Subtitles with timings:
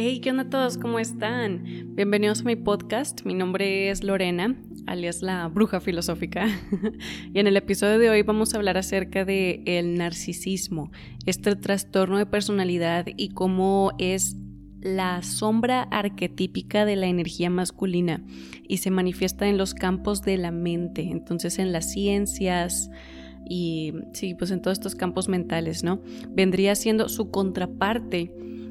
[0.00, 0.78] Hey, ¿qué onda a todos?
[0.78, 1.64] ¿Cómo están?
[1.96, 3.24] Bienvenidos a mi podcast.
[3.24, 4.54] Mi nombre es Lorena,
[4.86, 6.46] alias la bruja filosófica.
[7.34, 10.92] y en el episodio de hoy vamos a hablar acerca de el narcisismo,
[11.26, 14.36] este trastorno de personalidad y cómo es
[14.80, 18.24] la sombra arquetípica de la energía masculina
[18.68, 22.88] y se manifiesta en los campos de la mente, entonces en las ciencias,
[23.50, 26.00] y sí, pues en todos estos campos mentales, ¿no?
[26.28, 28.30] Vendría siendo su contraparte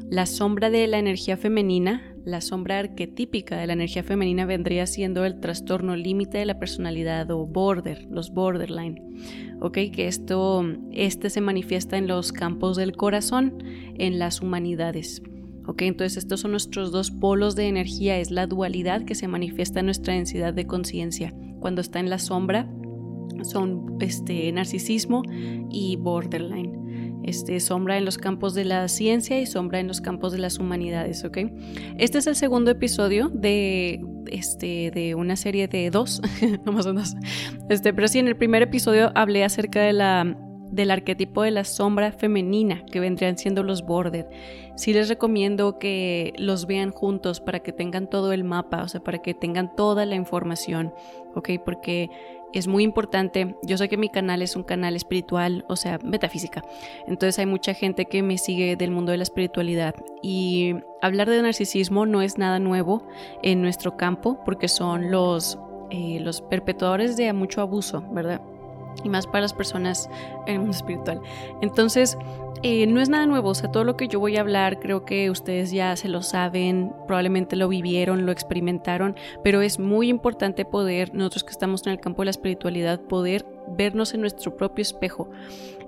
[0.09, 5.25] la sombra de la energía femenina, la sombra arquetípica de la energía femenina vendría siendo
[5.25, 9.01] el trastorno límite de la personalidad o border, los borderline.
[9.59, 9.77] ¿Ok?
[9.91, 13.61] Que esto, este se manifiesta en los campos del corazón,
[13.95, 15.21] en las humanidades.
[15.65, 15.81] ¿Ok?
[15.81, 19.87] Entonces estos son nuestros dos polos de energía, es la dualidad que se manifiesta en
[19.87, 21.33] nuestra densidad de conciencia.
[21.59, 22.69] Cuando está en la sombra
[23.43, 25.21] son este, narcisismo
[25.69, 26.86] y borderline
[27.23, 30.59] este, sombra en los campos de la ciencia y sombra en los campos de las
[30.59, 31.39] humanidades, ¿ok?
[31.97, 34.01] Este es el segundo episodio de,
[34.31, 36.21] este, de una serie de dos,
[36.65, 37.15] no más o dos.
[37.69, 40.37] Este, pero sí, en el primer episodio hablé acerca de la,
[40.71, 44.29] del arquetipo de la sombra femenina, que vendrían siendo los border.
[44.75, 49.01] Sí les recomiendo que los vean juntos para que tengan todo el mapa, o sea,
[49.01, 50.93] para que tengan toda la información,
[51.35, 51.49] ¿ok?
[51.63, 52.09] Porque
[52.53, 53.55] es muy importante.
[53.63, 56.63] Yo sé que mi canal es un canal espiritual, o sea, metafísica.
[57.07, 61.41] Entonces hay mucha gente que me sigue del mundo de la espiritualidad y hablar de
[61.41, 63.07] narcisismo no es nada nuevo
[63.43, 65.59] en nuestro campo porque son los,
[65.89, 68.41] eh, los perpetuadores de mucho abuso, ¿verdad?
[69.03, 70.09] Y más para las personas
[70.47, 71.21] en el mundo espiritual.
[71.61, 72.17] Entonces,
[72.63, 75.05] eh, no es nada nuevo, o sea, todo lo que yo voy a hablar creo
[75.05, 80.65] que ustedes ya se lo saben, probablemente lo vivieron, lo experimentaron, pero es muy importante
[80.65, 83.45] poder, nosotros que estamos en el campo de la espiritualidad, poder
[83.77, 85.29] vernos en nuestro propio espejo,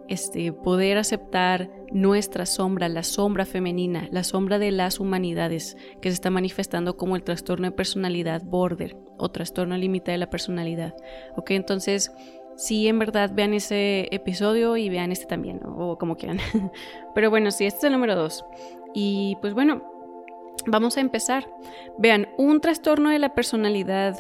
[0.08, 6.16] este, poder aceptar nuestra sombra, la sombra femenina, la sombra de las humanidades que se
[6.16, 10.96] está manifestando como el trastorno de personalidad border o trastorno límite de la personalidad.
[11.36, 12.12] Ok, entonces
[12.60, 16.40] sí en verdad vean ese episodio y vean este también, o como quieran.
[17.16, 18.46] Pero bueno, sí, este es el número dos.
[18.94, 19.82] Y pues bueno,
[20.68, 21.50] vamos a empezar.
[21.98, 24.20] Vean, un trastorno de la personalidad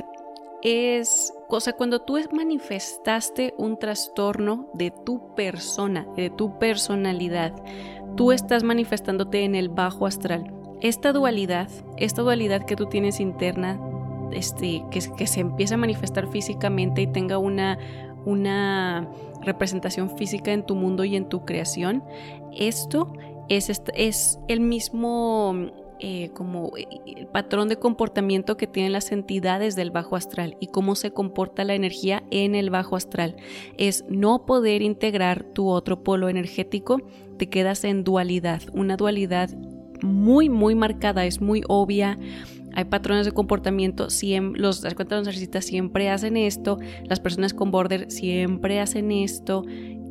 [0.61, 7.53] es, o sea, cuando tú manifestaste un trastorno de tu persona, de tu personalidad,
[8.15, 10.53] tú estás manifestándote en el bajo astral.
[10.81, 13.79] Esta dualidad, esta dualidad que tú tienes interna,
[14.31, 17.77] este, que, que se empieza a manifestar físicamente y tenga una,
[18.25, 19.09] una
[19.41, 22.03] representación física en tu mundo y en tu creación,
[22.51, 23.13] esto
[23.49, 25.71] es, es el mismo
[26.01, 30.67] eh, como eh, el patrón de comportamiento que tienen las entidades del bajo astral y
[30.67, 33.35] cómo se comporta la energía en el bajo astral.
[33.77, 37.01] Es no poder integrar tu otro polo energético,
[37.37, 39.49] te quedas en dualidad, una dualidad
[40.01, 42.17] muy, muy marcada, es muy obvia
[42.73, 48.79] hay patrones de comportamiento, siempre, los, narcisistas siempre hacen esto, las personas con border siempre
[48.79, 49.63] hacen esto,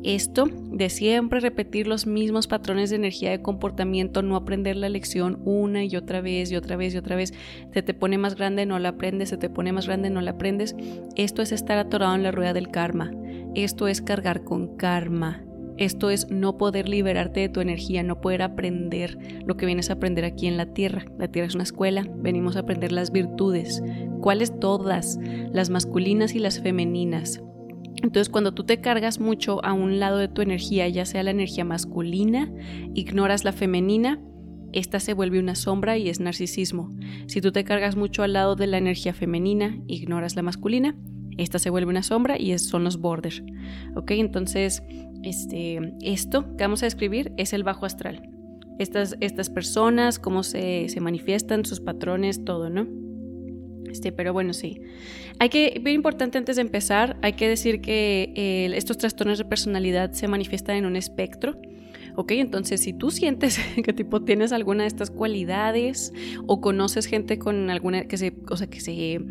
[0.03, 5.41] esto de siempre repetir los mismos patrones de energía de comportamiento, no aprender la lección
[5.45, 7.33] una y otra vez y otra vez y otra vez,
[7.73, 10.31] se te pone más grande, no la aprendes, se te pone más grande, no la
[10.31, 10.75] aprendes,
[11.15, 13.11] esto es estar atorado en la rueda del karma,
[13.55, 15.43] esto es cargar con karma,
[15.79, 19.93] esto es no poder liberarte de tu energía, no poder aprender lo que vienes a
[19.93, 21.05] aprender aquí en la Tierra.
[21.17, 23.81] La Tierra es una escuela, venimos a aprender las virtudes.
[24.19, 25.17] ¿Cuáles todas?
[25.53, 27.41] Las masculinas y las femeninas.
[28.03, 31.31] Entonces cuando tú te cargas mucho a un lado de tu energía, ya sea la
[31.31, 32.51] energía masculina,
[32.93, 34.21] ignoras la femenina,
[34.73, 36.89] esta se vuelve una sombra y es narcisismo.
[37.27, 40.95] Si tú te cargas mucho al lado de la energía femenina, ignoras la masculina,
[41.39, 43.41] esta se vuelve una sombra y son los borders.
[43.95, 44.11] ¿Ok?
[44.11, 44.83] Entonces,
[45.23, 48.29] este, esto que vamos a describir es el bajo astral.
[48.77, 52.87] Estas, estas personas, cómo se, manifiestan, sus patrones, todo, ¿no?
[53.89, 54.81] Este, pero bueno, sí.
[55.39, 60.11] Hay que, bien importante antes de empezar, hay que decir que estos trastornos de personalidad
[60.11, 61.59] se manifiestan en un espectro.
[62.19, 62.33] ¿Ok?
[62.33, 66.11] Entonces, si tú sientes que tipo tienes alguna de estas cualidades
[66.47, 69.21] o conoces gente con alguna que se, o sea, que se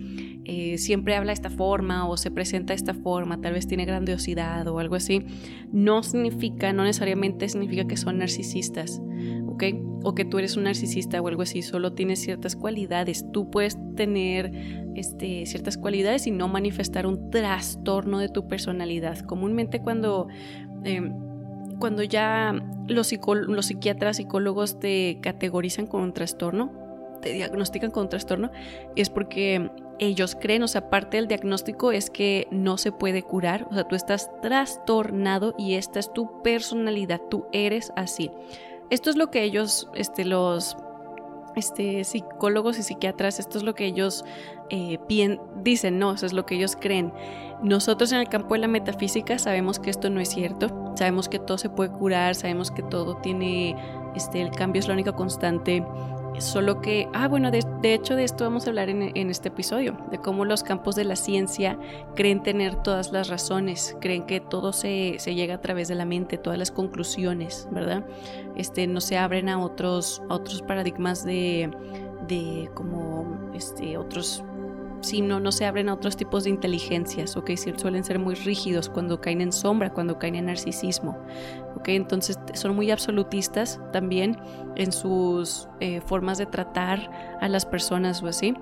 [0.44, 3.84] eh, siempre habla de esta forma o se presenta de esta forma, tal vez tiene
[3.84, 5.22] grandiosidad o algo así,
[5.70, 9.02] no significa, no necesariamente significa que son narcisistas,
[9.46, 9.64] ¿ok?
[10.04, 13.26] O que tú eres un narcisista o algo así, solo tienes ciertas cualidades.
[13.34, 14.50] Tú puedes tener
[14.94, 19.18] este, ciertas cualidades y no manifestar un trastorno de tu personalidad.
[19.26, 20.28] Comúnmente cuando...
[20.84, 21.27] Em,
[21.78, 22.54] cuando ya
[22.86, 26.72] los, los psiquiatras, psicólogos te categorizan con un trastorno,
[27.22, 28.50] te diagnostican con un trastorno,
[28.96, 33.66] es porque ellos creen, o sea, parte del diagnóstico es que no se puede curar,
[33.70, 38.30] o sea, tú estás trastornado y esta es tu personalidad, tú eres así.
[38.90, 40.76] Esto es lo que ellos, este, los
[41.56, 44.24] este, psicólogos y psiquiatras, esto es lo que ellos
[44.70, 47.12] eh, dicen, no, eso es lo que ellos creen.
[47.62, 51.38] Nosotros en el campo de la metafísica sabemos que esto no es cierto, sabemos que
[51.38, 53.76] todo se puede curar, sabemos que todo tiene,
[54.14, 55.84] este, el cambio es la única constante
[56.40, 60.18] Solo que, ah, bueno, de, hecho de esto vamos a hablar en, este episodio, de
[60.18, 61.76] cómo los campos de la ciencia
[62.14, 66.38] creen tener todas las razones, creen que todo se, llega a través de la mente,
[66.38, 68.06] todas las conclusiones, ¿verdad?
[68.56, 71.70] Este, no se abren a otros, a otros paradigmas de,
[72.28, 74.44] de como este, otros
[75.00, 77.50] si no, no se abren a otros tipos de inteligencias, ¿ok?
[77.76, 81.18] Suelen ser muy rígidos cuando caen en sombra, cuando caen en narcisismo,
[81.76, 81.88] ¿ok?
[81.88, 84.38] Entonces son muy absolutistas también
[84.76, 87.10] en sus eh, formas de tratar
[87.40, 88.54] a las personas o así,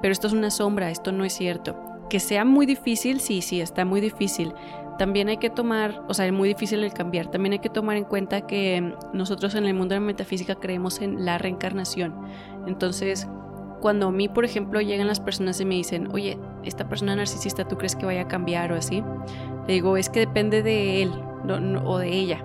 [0.00, 1.76] pero esto es una sombra, esto no es cierto.
[2.08, 4.52] Que sea muy difícil, sí, sí, está muy difícil.
[4.98, 7.96] También hay que tomar, o sea, es muy difícil el cambiar, también hay que tomar
[7.96, 12.14] en cuenta que nosotros en el mundo de la metafísica creemos en la reencarnación.
[12.66, 13.26] Entonces,
[13.80, 17.66] cuando a mí, por ejemplo, llegan las personas y me dicen, oye, esta persona narcisista,
[17.66, 19.02] ¿tú crees que vaya a cambiar o así?
[19.66, 21.12] Le digo, es que depende de él
[21.84, 22.44] o de ella,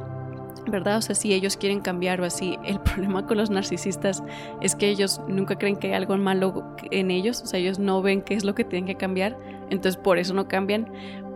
[0.67, 0.97] ¿verdad?
[0.97, 4.23] O sea, si ellos quieren cambiar o así, el problema con los narcisistas
[4.61, 8.01] es que ellos nunca creen que hay algo malo en ellos, o sea, ellos no
[8.01, 9.37] ven qué es lo que tienen que cambiar,
[9.69, 10.91] entonces por eso no cambian.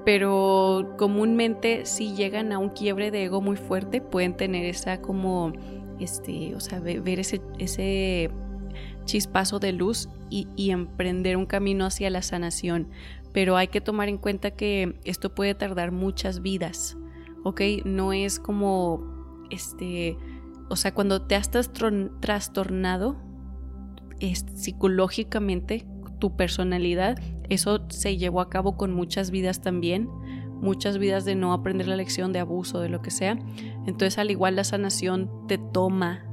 [0.05, 5.51] Pero comúnmente si llegan a un quiebre de ego muy fuerte, pueden tener esa como,
[5.99, 8.31] este, o sea, ver ese, ese
[9.09, 12.89] chispazo de luz y, emprender un camino hacia la sanación.
[13.33, 16.97] Pero hay que tomar en cuenta que esto puede tardar muchas vidas,
[17.43, 17.61] ¿ok?
[17.85, 19.03] No es como,
[19.49, 20.17] este,
[20.69, 23.17] o sea, cuando te has trastornado
[24.19, 25.85] es, psicológicamente
[26.19, 27.17] tu personalidad,
[27.49, 30.09] eso se llevó a cabo con muchas vidas también,
[30.61, 33.39] muchas vidas de no aprender la lección de abuso, de lo que sea.
[33.87, 36.25] Entonces, al igual la sanación te toma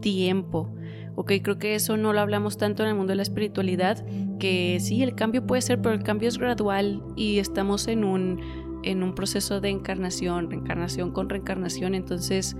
[0.00, 0.72] tiempo.
[1.14, 4.04] Ok, creo que eso no lo hablamos tanto en el mundo de la espiritualidad,
[4.38, 8.80] que sí, el cambio puede ser, pero el cambio es gradual y estamos en un,
[8.82, 12.56] en un proceso de encarnación, reencarnación con reencarnación, entonces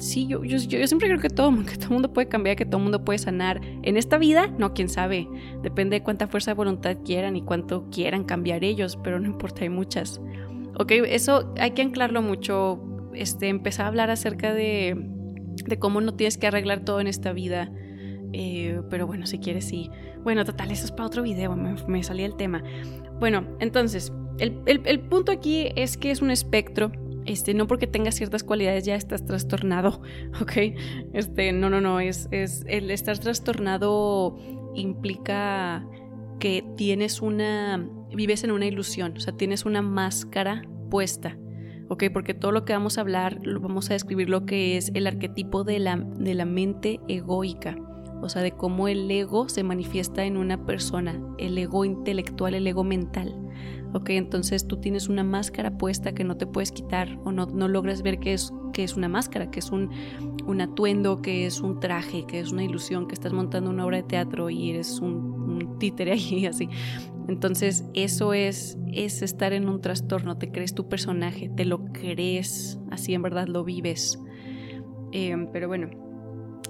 [0.00, 2.80] sí, yo, yo, yo, siempre creo que todo, que todo mundo puede cambiar, que todo
[2.80, 3.60] mundo puede sanar.
[3.82, 5.28] En esta vida, no, quién sabe.
[5.62, 9.62] Depende de cuánta fuerza de voluntad quieran y cuánto quieran cambiar ellos, pero no importa,
[9.62, 10.20] hay muchas.
[10.78, 12.82] Ok, eso hay que anclarlo mucho.
[13.14, 14.94] Este, empezar a hablar acerca de,
[15.66, 17.70] de cómo no tienes que arreglar todo en esta vida.
[18.32, 19.90] Eh, pero bueno, si quieres, sí.
[20.22, 22.62] Bueno, total, eso es para otro video, me, salía el tema.
[23.18, 26.92] Bueno, entonces, el, el, punto aquí es que es un espectro.
[27.26, 30.00] Este, no porque tengas ciertas cualidades ya estás trastornado,
[30.40, 30.52] ¿ok?
[31.12, 34.38] Este, no, no, no, es, es el estar trastornado
[34.74, 35.86] implica
[36.38, 41.36] que tienes una, vives en una ilusión, o sea, tienes una máscara puesta,
[41.88, 42.04] ¿ok?
[42.12, 45.62] Porque todo lo que vamos a hablar, vamos a describir lo que es el arquetipo
[45.62, 47.76] de la, de la mente egoica
[48.22, 52.66] o sea, de cómo el ego se manifiesta en una persona, el ego intelectual, el
[52.66, 53.36] ego mental.
[53.92, 57.66] Ok, entonces tú tienes una máscara puesta que no te puedes quitar o no, no
[57.66, 59.90] logras ver que es, que es una máscara, que es un,
[60.46, 63.96] un, atuendo, que es un traje, que es una ilusión, que estás montando una obra
[63.96, 66.68] de teatro y eres un, títere ahí así.
[67.26, 72.78] Entonces eso es, es estar en un trastorno, te crees tu personaje, te lo crees,
[72.90, 74.20] así en verdad lo vives.
[75.12, 76.09] Eh, pero bueno,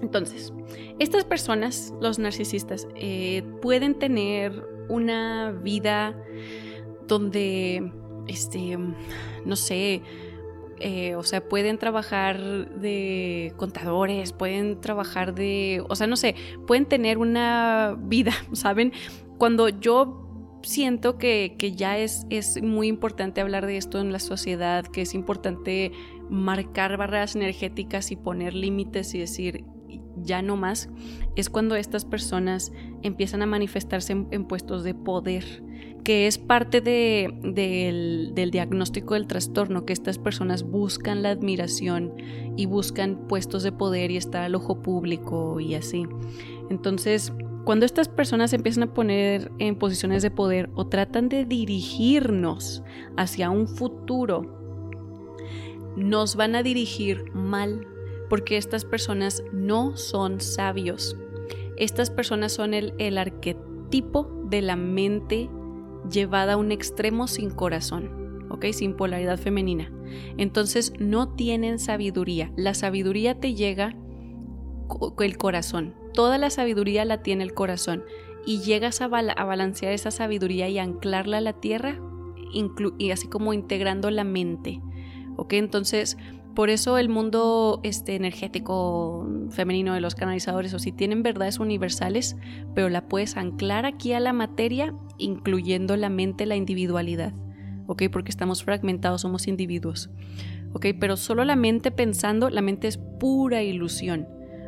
[0.02, 0.52] entonces,
[0.98, 6.16] estas personas, los narcisistas, eh, pueden tener una vida
[7.06, 7.92] donde,
[8.26, 8.78] este,
[9.44, 10.02] no sé,
[10.78, 16.34] eh, o sea, pueden trabajar de contadores, pueden trabajar de, o sea, no sé,
[16.66, 18.92] pueden tener una vida, ¿saben?
[19.36, 20.26] Cuando yo
[20.62, 25.02] siento que, que ya es, es muy importante hablar de esto en la sociedad, que
[25.02, 25.92] es importante
[26.30, 29.64] marcar barreras energéticas y poner límites y decir,
[30.16, 30.88] ya no más,
[31.36, 35.44] es cuando estas personas empiezan a manifestarse en, puestos de poder,
[36.04, 42.14] que es parte del, diagnóstico del trastorno, que estas personas buscan la admiración
[42.56, 46.04] y buscan puestos de poder y estar al ojo público y así.
[46.70, 47.32] Entonces,
[47.64, 52.82] cuando estas personas empiezan a poner en posiciones de poder o tratan de dirigirnos
[53.16, 54.58] hacia un futuro,
[55.96, 57.86] nos van a dirigir mal
[58.30, 61.16] porque estas personas no son sabios.
[61.76, 65.50] Estas personas son el, arquetipo de la mente
[66.10, 68.66] llevada a un extremo sin corazón, ¿ok?
[68.72, 69.92] Sin polaridad femenina.
[70.38, 72.52] Entonces no tienen sabiduría.
[72.56, 73.96] La sabiduría te llega
[75.18, 75.94] el corazón.
[76.14, 78.04] Toda la sabiduría la tiene el corazón.
[78.46, 82.00] Y llegas a, balancear esa sabiduría y anclarla a la tierra,
[83.12, 84.80] así como integrando la mente.
[85.36, 85.54] ¿Ok?
[85.54, 86.16] Entonces
[86.54, 92.36] Por eso el mundo este, energético femenino de los canalizadores, o si tienen verdades universales,
[92.74, 97.32] pero la puedes anclar aquí a la materia, incluyendo la mente, la individualidad,
[97.86, 98.04] ¿ok?
[98.10, 100.10] Porque estamos fragmentados, somos individuos,
[100.72, 100.86] ¿ok?
[100.98, 104.26] Pero solo la mente pensando, la mente es pura ilusión.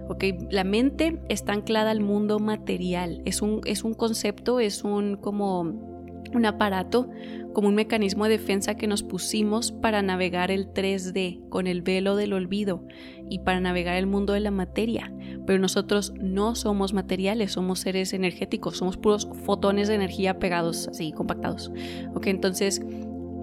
[0.09, 0.25] ¿ok?
[0.51, 5.92] La mente está anclada al mundo material, es un, es un concepto, es un como
[6.35, 7.11] un aparato
[7.53, 12.17] como un mecanismo de defensa que nos pusimos para navegar el 3D con el velo
[12.17, 12.87] del olvido
[13.29, 15.13] y para navegar el mundo de la materia.
[15.47, 21.13] Pero nosotros no somos materiales, somos seres energéticos, somos puros fotones de energía pegados así,
[21.13, 21.71] compactados.
[22.15, 22.83] Ok, entonces,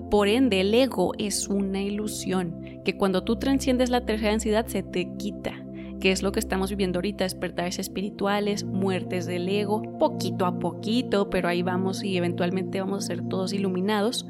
[0.10, 4.81] por ende, el ego es una ilusión que cuando tú transciendes la tercera densidad se
[4.84, 5.63] te quita
[6.00, 11.29] que es lo que estamos viviendo ahorita, despertares espirituales, muertes del ego, poquito a poquito,
[11.29, 14.25] pero ahí vamos y eventualmente vamos a ser todos iluminados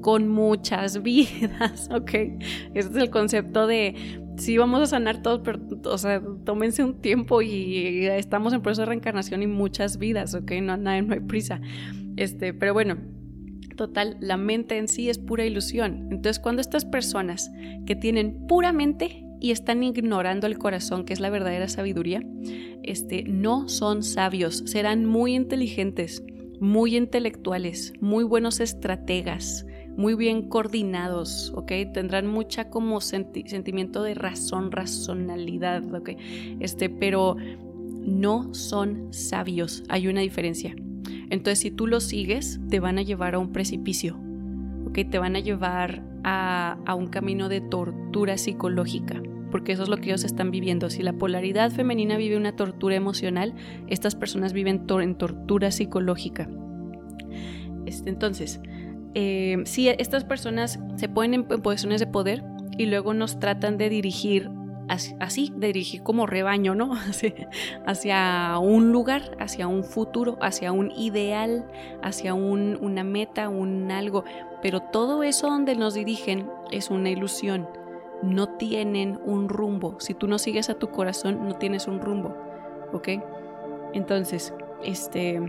[0.00, 2.10] con muchas vidas, ¿ok?
[2.14, 2.38] Este
[2.74, 3.94] es el concepto de
[4.36, 8.82] sí vamos a sanar todos, pero, o sea, tómense un tiempo y estamos en proceso
[8.82, 10.52] de reencarnación y muchas vidas, ¿ok?
[10.62, 11.60] No, no, no hay prisa.
[12.16, 12.96] Este, pero bueno,
[13.76, 16.08] total, la mente en sí es pura ilusión.
[16.10, 17.50] Entonces, cuando estas personas
[17.86, 22.22] que tienen puramente y están ignorando el corazón, que es la verdadera sabiduría,
[22.82, 26.22] este, no son sabios, serán muy inteligentes,
[26.60, 29.66] muy intelectuales, muy buenos estrategas,
[29.96, 31.72] muy bien coordinados, ¿ok?
[31.92, 36.10] Tendrán mucha como sentimiento de razón, razonalidad, ¿ok?
[36.60, 37.36] Este, pero
[38.00, 40.74] no son sabios, hay una diferencia.
[41.30, 44.18] Entonces, si tú los sigues, te van a llevar a un precipicio,
[44.88, 44.98] ¿ok?
[45.10, 49.96] Te van a llevar a, a un camino de tortura psicológica porque eso es lo
[49.96, 50.90] que ellos están viviendo.
[50.90, 53.54] Si la polaridad femenina vive una tortura emocional,
[53.86, 56.48] estas personas viven en tortura psicológica.
[57.86, 58.60] Este, entonces,
[59.14, 62.44] eh, si estas personas se ponen en, posiciones de poder
[62.76, 64.50] y luego nos tratan de dirigir
[64.88, 66.92] así, de dirigir como rebaño, ¿no?
[67.86, 71.66] hacia un lugar, hacia un futuro, hacia un ideal,
[72.02, 74.24] hacia una meta, un algo.
[74.62, 77.68] Pero todo eso donde nos dirigen es una ilusión
[78.22, 79.96] no tienen un rumbo.
[80.00, 82.36] Si tú no sigues a tu corazón, no tienes un rumbo.
[82.92, 83.08] ¿Ok?
[83.92, 85.40] Entonces, este...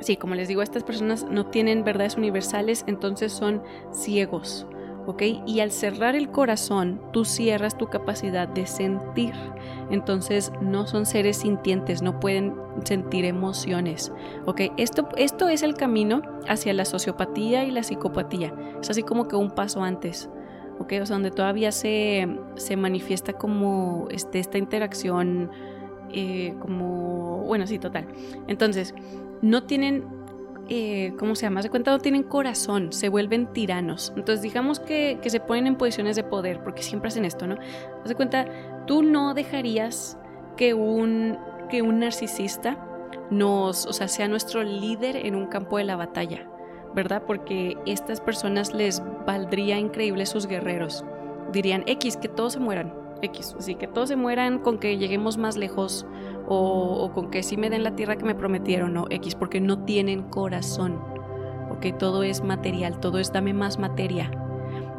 [0.00, 3.62] Sí, como les digo, estas personas no tienen verdades universales, entonces son
[3.92, 4.66] ciegos.
[5.06, 5.22] ¿Ok?
[5.46, 9.34] Y al cerrar el corazón, tú cierras tu capacidad de sentir.
[9.90, 12.54] Entonces no son seres sintientes, no pueden
[12.84, 14.12] sentir emociones,
[14.46, 14.62] ¿ok?
[14.76, 18.54] Esto, esto es el camino hacia la sociopatía y la psicopatía.
[18.80, 20.30] Es así como que un paso antes.
[20.80, 22.26] O sea, donde todavía se,
[22.76, 25.50] manifiesta como este, esta interacción,
[26.10, 28.08] eh, como, bueno, sí, total.
[28.48, 28.94] Entonces,
[29.42, 30.06] no tienen,
[30.70, 31.62] eh, ¿cómo se llama?
[31.62, 34.12] Se cuenta, no tienen corazón, se vuelven tiranos.
[34.16, 37.56] Entonces, digamos que, se ponen en posiciones de poder, porque siempre hacen esto, ¿no?
[38.04, 38.46] Se cuenta,
[38.86, 40.16] tú no dejarías
[40.56, 41.36] que un,
[41.68, 42.86] que un narcisista
[43.30, 46.46] nos, o sea, sea nuestro líder en un campo de la batalla.
[46.94, 47.22] ¿verdad?
[47.26, 51.04] Porque estas personas les valdría increíble sus guerreros.
[51.52, 55.36] Dirían, X, que todos se mueran, X, así que todos se mueran con que lleguemos
[55.36, 56.06] más lejos
[56.46, 59.84] o, con que sí me den la tierra que me prometieron, o X, porque no
[59.84, 61.00] tienen corazón,
[61.68, 64.30] porque todo es material, todo es dame más materia.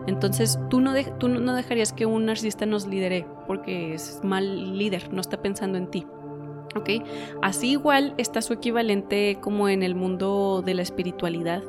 [0.08, 5.14] Entonces tú no, tú no dejarías que un narcisista nos lidere, porque es mal líder,
[5.14, 6.06] no está pensando en ti.
[6.76, 6.90] ¿ok?
[7.42, 11.64] Así igual está su equivalente como en el mundo de la espiritualidad,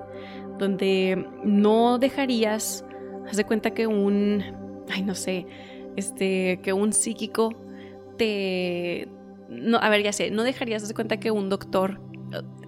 [0.58, 2.84] donde no dejarías,
[3.28, 4.42] haz de cuenta que un,
[4.90, 5.46] ay no sé,
[5.96, 7.50] este, que un psíquico
[8.16, 9.08] te,
[9.52, 12.00] no, a ver, ya sé, no dejarías, de cuenta que un doctor,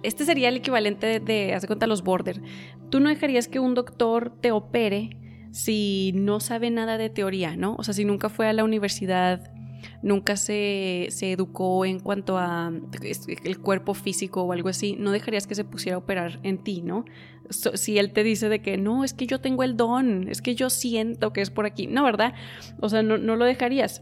[0.03, 2.41] este sería el equivalente de, de haz de cuenta los border,
[2.89, 5.17] tú no dejarías que un doctor te opere
[5.51, 7.75] si no sabe nada de teoría, ¿no?
[7.77, 9.51] O sea, si nunca fue a la universidad
[10.01, 12.71] nunca se, educó en cuanto a
[13.43, 16.81] el cuerpo físico o algo así, no dejarías que se pusiera a operar en ti,
[16.81, 17.05] ¿no?
[17.49, 20.55] si él te dice de que no, es que yo tengo el don, es que
[20.55, 22.33] yo siento que es por aquí, no, ¿verdad?
[22.79, 24.01] O sea, no, no lo dejarías.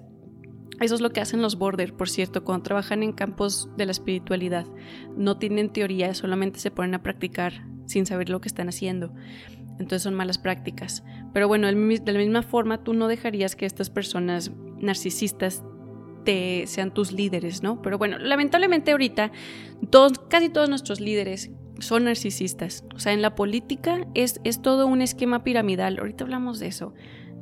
[0.79, 3.91] Eso es lo que hacen los border, por cierto, cuando trabajan en campos de la
[3.91, 4.65] espiritualidad.
[5.15, 9.13] No tienen teoría, solamente se ponen a practicar sin saber lo que están haciendo.
[9.73, 11.03] Entonces son malas prácticas.
[11.33, 15.63] Pero bueno, de la misma forma, tú no dejarías que estas personas narcisistas
[16.65, 17.81] sean tus líderes, ¿no?
[17.81, 19.31] Pero bueno, lamentablemente ahorita
[19.89, 22.85] todos, casi todos nuestros líderes son narcisistas.
[22.95, 25.99] O sea, en la política es, es todo un esquema piramidal.
[25.99, 26.93] Ahorita hablamos de eso.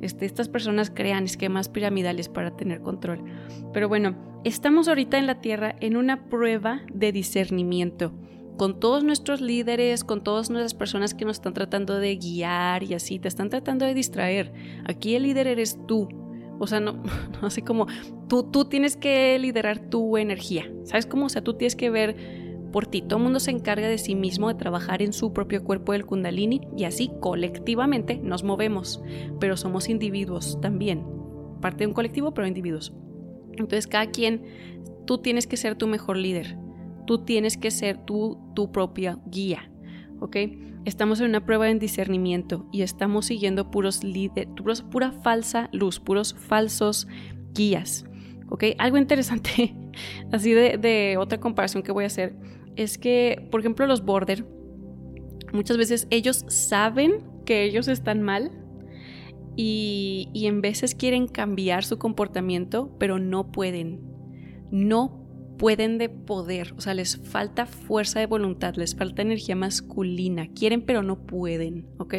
[0.02, 3.24] Este, estas personas crean esquemas piramidales para tener control.
[3.72, 8.12] Pero bueno, estamos ahorita en la Tierra en una prueba de discernimiento.
[8.58, 12.94] Con todos nuestros líderes, con todas nuestras personas que nos están tratando de guiar y
[12.94, 14.52] así, te están tratando de distraer.
[14.84, 16.08] Aquí el líder eres tú
[16.58, 16.92] O sea, no,
[17.40, 17.86] no así como
[18.28, 20.70] tú, tú tienes que liderar tu energía.
[20.84, 21.26] ¿Sabes cómo?
[21.26, 22.41] O sea, tú tienes que ver
[22.72, 23.02] por ti.
[23.02, 26.06] Todo el mundo se encarga de sí mismo, de trabajar en su propio cuerpo del
[26.06, 29.02] kundalini y así colectivamente nos movemos.
[29.38, 31.04] Pero somos individuos también.
[31.60, 32.92] Parte de un colectivo, pero individuos.
[33.52, 34.42] Entonces cada quien,
[35.06, 36.56] tú tienes que ser tu mejor líder.
[37.06, 39.70] Tú tienes que ser tú, tu propia guía.
[40.20, 40.36] ¿Ok?
[40.84, 44.48] Estamos en una prueba de discernimiento y estamos siguiendo puros líderes,
[44.90, 47.06] pura falsa luz, puros falsos
[47.54, 48.04] guías.
[48.48, 48.64] ¿Ok?
[48.78, 49.74] Algo interesante,
[50.32, 52.34] así de, de otra comparación que voy a hacer,
[52.76, 54.46] es que, por ejemplo, los border,
[55.52, 58.50] muchas veces ellos saben que ellos están mal
[59.56, 64.00] y, y, en veces quieren cambiar su comportamiento, pero no pueden.
[64.70, 65.22] No
[65.62, 70.82] pueden de poder, o sea, les falta fuerza de voluntad, les falta energía masculina, quieren
[70.82, 72.14] pero no pueden, ¿ok?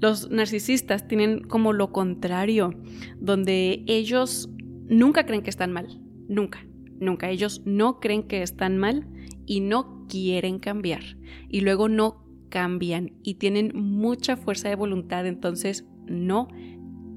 [0.00, 2.70] Los narcisistas tienen como lo contrario,
[3.18, 4.50] donde ellos
[4.88, 6.64] nunca creen que están mal, nunca,
[7.00, 9.08] nunca, ellos no creen que están mal
[9.46, 11.02] y no quieren cambiar
[11.48, 16.48] y luego no cambian y tienen mucha fuerza de voluntad, entonces no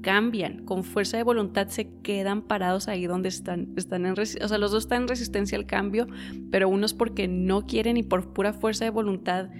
[0.02, 3.68] cambian, con fuerza de voluntad se quedan parados ahí donde están.
[3.76, 6.06] están en o sea, los dos están en resistencia al cambio,
[6.50, 9.50] pero unos porque no quieren y por pura fuerza de voluntad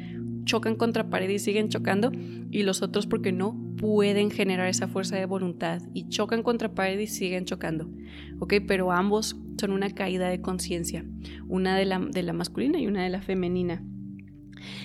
[0.45, 2.11] chocan contra pared y siguen chocando,
[2.51, 6.99] y los otros porque no pueden generar esa fuerza de voluntad y chocan contra pared
[6.99, 7.89] y siguen chocando.
[8.41, 8.55] ¿Ok?
[8.67, 11.05] Pero ambos son una caída de conciencia,
[11.49, 13.83] una de la, de la masculina y una de la femenina.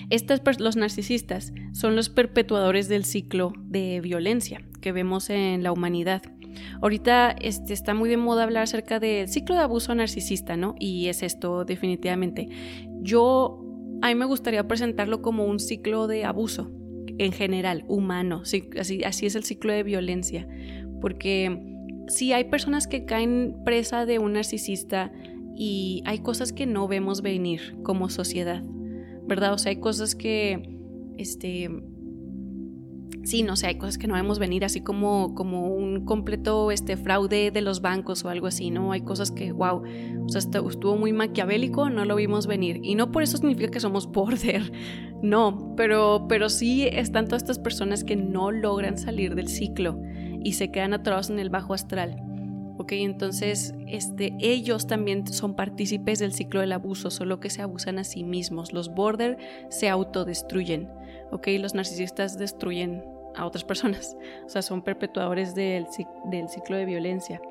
[0.10, 6.22] Estas, los narcisistas son los perpetuadores del ciclo de violencia que vemos en la humanidad.
[6.82, 10.76] Ahorita este, está muy de moda hablar acerca del ciclo de abuso narcisista, ¿no?
[10.80, 12.50] Y es esto definitivamente.
[13.02, 13.60] Yo,
[14.02, 16.72] a mí me gustaría presentarlo como un ciclo de abuso
[17.18, 18.42] en general, humano.
[18.44, 20.48] así, así es el ciclo de violencia.
[21.02, 21.73] Porque
[22.08, 25.12] si hay personas que caen presa de un narcisista
[25.56, 28.64] y hay cosas que no vemos venir como sociedad.
[29.26, 29.54] ¿verdad?
[29.54, 30.78] O sea, hay cosas que,
[31.18, 31.70] este,
[33.24, 36.98] sí, no sé, hay cosas que no vemos venir, así como, como un completo este,
[36.98, 38.92] fraude de los bancos o algo así, ¿no?
[38.92, 39.84] Hay cosas que, wow,
[40.26, 42.80] o sea, estuvo muy maquiavélico, no lo vimos venir.
[42.84, 44.72] Y no por eso significa que somos border,
[45.22, 50.00] no, pero, pero sí están todas estas personas que no logran salir del ciclo
[50.44, 52.22] y se quedan atorados en el bajo astral.
[52.78, 52.94] ¿ok?
[52.94, 58.04] Entonces, este, ellos también son partícipes del ciclo del abuso, solo que se abusan a
[58.04, 58.74] sí mismos.
[58.74, 59.38] Los border
[59.70, 60.90] se autodestruyen,
[61.32, 61.48] ¿ok?
[61.60, 63.04] Los narcisistas destruyen
[63.36, 65.88] a otras personas, o sea, son perpetuadores del,
[66.26, 67.42] del ciclo de violencia.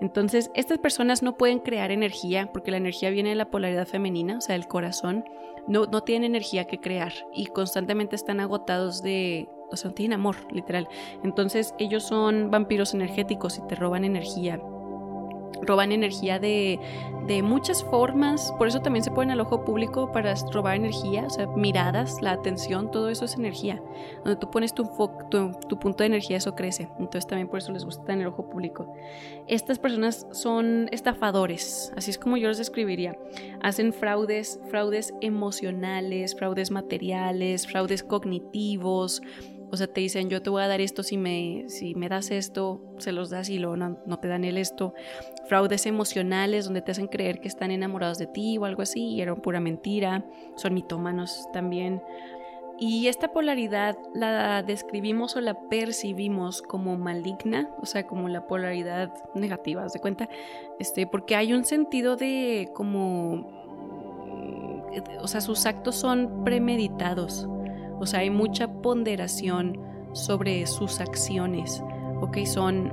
[0.00, 4.38] Entonces, estas personas no pueden crear energía porque la energía viene de la polaridad femenina,
[4.38, 5.24] o sea, del corazón.
[5.68, 10.36] No, no tienen energía que crear y constantemente están agotados de, o sea, tienen amor,
[10.52, 10.88] literal.
[11.22, 14.60] Entonces ellos son vampiros energéticos y te roban energía.
[15.62, 16.80] Roban energía de,
[17.26, 21.30] de muchas formas, por eso también se ponen al ojo público para robar energía, o
[21.30, 23.80] sea, miradas, la atención, todo eso es energía.
[24.24, 26.88] Donde tú pones tu, punto de energía, eso crece.
[26.98, 28.92] Entonces también por eso les gusta en el ojo público.
[29.46, 33.16] Estas personas son estafadores, así es como yo los describiría.
[33.62, 39.22] Hacen fraudes, fraudes emocionales, fraudes materiales, fraudes cognitivos,
[39.72, 42.30] o sea, te dicen, yo te voy a dar esto si me, si me das
[42.30, 44.92] esto, se los das y luego no, te dan el esto.
[45.46, 49.22] Fraudes emocionales donde te hacen creer que están enamorados de ti o algo así y
[49.22, 50.26] era pura mentira.
[50.56, 52.02] Son mitómanos también.
[52.78, 59.10] Y esta polaridad la describimos o la percibimos como maligna, o sea, como la polaridad
[59.34, 60.28] negativa, ¿de cuenta?
[60.80, 63.46] Este, porque hay un sentido de como,
[65.18, 67.48] o sea, sus actos son premeditados.
[68.02, 69.78] O sea, hay mucha ponderación
[70.12, 71.84] sobre sus acciones.
[72.20, 72.92] Ok, son.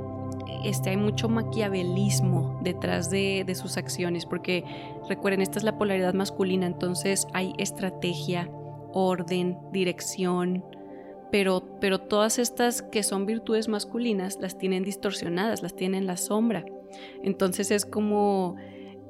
[0.64, 4.64] Este, hay mucho maquiavelismo detrás de, sus acciones, porque
[5.08, 8.52] recuerden, esta es la polaridad masculina, entonces hay estrategia,
[8.94, 10.64] orden, dirección,
[11.32, 16.18] pero, pero todas estas que son virtudes masculinas las tienen distorsionadas, las tienen en la
[16.18, 16.66] sombra.
[17.24, 18.58] Entonces es como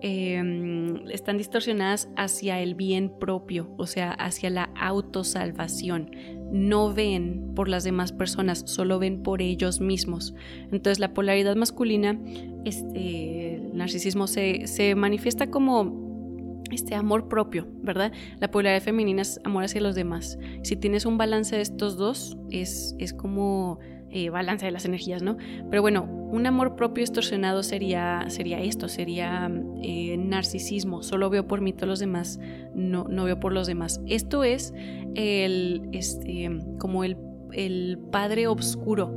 [0.01, 6.11] Em, están distorsionadas hacia el bien propio, o sea, hacia la autosalvación.
[6.53, 10.33] No ven por las demás personas, solo ven por ellos mismos.
[10.71, 12.17] Entonces la polaridad masculina,
[12.63, 18.13] este, el narcisismo se, se manifiesta como este amor propio, ¿verdad?
[18.39, 20.39] La polaridad femenina es amor hacia los demás.
[20.63, 23.79] Si tienes un balance de estos dos, es, es como
[24.11, 25.37] eh, balance de las energías, ¿no?
[25.69, 31.61] Pero bueno, un amor propio distorsionado sería, sería esto, sería eh, narcisismo, solo veo por
[31.61, 32.39] mí todos los demás,
[32.73, 34.01] no, no veo por los demás.
[34.07, 34.73] Esto es
[35.15, 37.17] el, este, como el,
[37.51, 39.11] el padre oscuro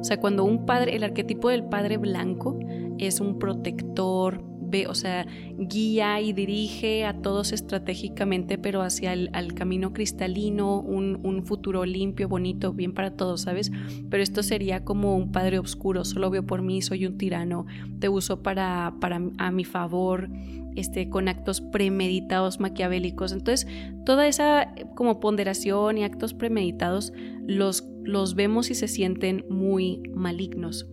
[0.00, 2.58] O sea, cuando un padre, el arquetipo del padre blanco
[2.98, 4.42] es un protector,
[4.86, 5.26] o sea,
[5.58, 12.28] guía y dirige a todos estratégicamente, pero hacia el camino cristalino, un, un, futuro limpio,
[12.28, 13.70] bonito, bien para todos, ¿sabes?
[14.10, 17.66] Pero esto sería como un padre oscuro, solo veo por mí, soy un tirano,
[17.98, 20.28] te uso para, para a mi favor,
[20.76, 23.32] este, con actos premeditados maquiavélicos.
[23.32, 23.66] Entonces,
[24.04, 27.12] toda esa como ponderación y actos premeditados
[27.46, 30.86] los, los vemos y se sienten muy malignos.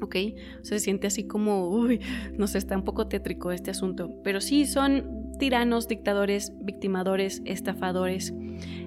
[0.00, 0.16] ¿Ok?
[0.62, 2.00] se siente así como, uy,
[2.36, 8.32] no sé, está un poco tétrico este asunto, pero sí son tiranos, dictadores, victimadores, estafadores.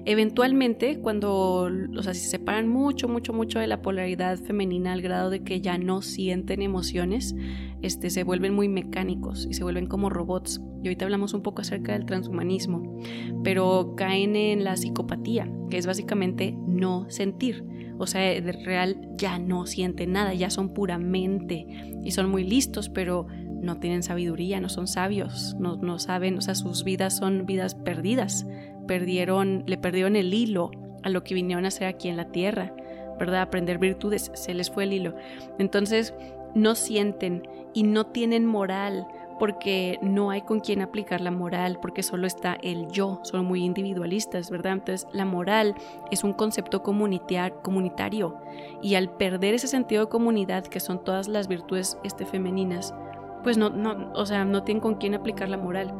[0.06, 5.30] Eventualmente, cuando, o sea, se separan mucho, mucho, mucho de la polaridad femenina al grado
[5.30, 7.34] de que ya no sienten emociones,
[7.82, 10.60] este, se vuelven muy mecánicos y se vuelven como robots.
[10.82, 12.98] Y ahorita hablamos un poco acerca del transhumanismo,
[13.42, 17.64] pero caen en la psicopatía, que es básicamente no sentir.
[18.04, 21.66] O sea, de real ya no sienten nada, ya son puramente
[22.04, 23.26] y son muy listos, pero
[23.62, 27.74] no tienen sabiduría, no son sabios, no, no saben, o sea, sus vidas son vidas
[27.74, 28.46] perdidas.
[28.86, 30.70] Perdieron, le perdieron el hilo
[31.02, 32.74] a lo que vinieron a hacer aquí en la tierra,
[33.18, 33.40] ¿verdad?
[33.40, 35.16] Aprender virtudes, se les fue el hilo.
[35.58, 36.12] Entonces,
[36.54, 39.06] no sienten y no tienen moral
[39.38, 43.64] porque no hay con quien aplicar la moral, porque solo está el yo, son muy
[43.64, 44.74] individualistas, ¿verdad?
[44.74, 45.74] Entonces la moral
[46.10, 48.36] es un concepto comunitario
[48.82, 52.94] y al perder ese sentido de comunidad, que son todas las virtudes este, femeninas,
[53.42, 55.92] pues no, no, o sea, no tienen con quién aplicar la moral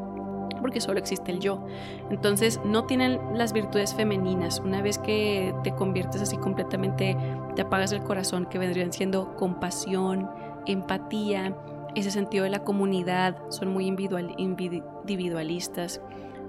[0.61, 1.63] porque solo existe el yo.
[2.09, 4.59] Entonces no tienen las virtudes femeninas.
[4.59, 7.15] Una vez que te conviertes así completamente,
[7.55, 10.27] te apagas el corazón, que vendrían siendo compasión,
[10.65, 11.55] empatía,
[11.95, 16.01] ese sentido de la comunidad, son muy individualistas.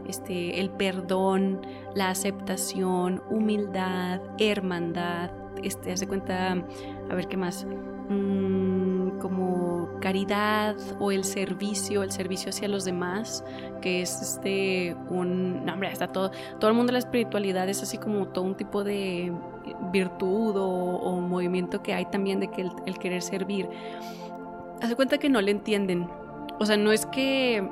[0.07, 5.31] Este, el perdón, la aceptación, humildad, hermandad,
[5.63, 7.67] este, hace cuenta, a ver qué más,
[8.09, 13.45] Mm, como caridad o el servicio, el servicio hacia los demás,
[13.83, 16.31] que es este un, no, hombre, hasta todo,
[16.61, 19.33] todo el mundo de la espiritualidad es así como todo un tipo de
[19.93, 23.69] virtud o, movimiento que hay también de que el querer servir.
[24.81, 26.09] Hace cuenta que no le entienden.
[26.59, 27.69] O sea, no es que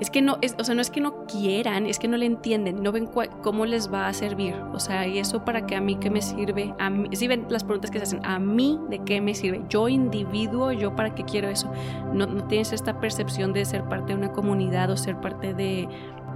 [0.00, 2.26] es que no, es, o sea, no es que no quieran, es que no le
[2.26, 3.08] entienden, no ven
[3.42, 4.54] cómo les va a servir.
[4.72, 7.46] O sea, y eso para que a mí qué me sirve, a mí, si ven
[7.48, 11.14] las preguntas que se hacen, a mí de qué me sirve, yo individuo, yo para
[11.14, 11.70] qué quiero eso.
[12.12, 15.88] No, no tienes esta percepción de ser parte de una comunidad o ser parte de,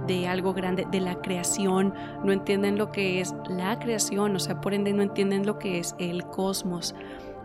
[0.07, 4.61] de algo grande, de la creación, no entienden lo que es la creación, o sea,
[4.61, 6.95] por ende no entienden lo que es el cosmos,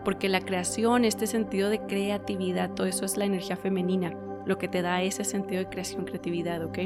[0.03, 4.67] porque la creación, este sentido de creatividad, todo eso es la energía femenina lo que
[4.67, 6.79] te da ese sentido de creación, creatividad, ¿ok?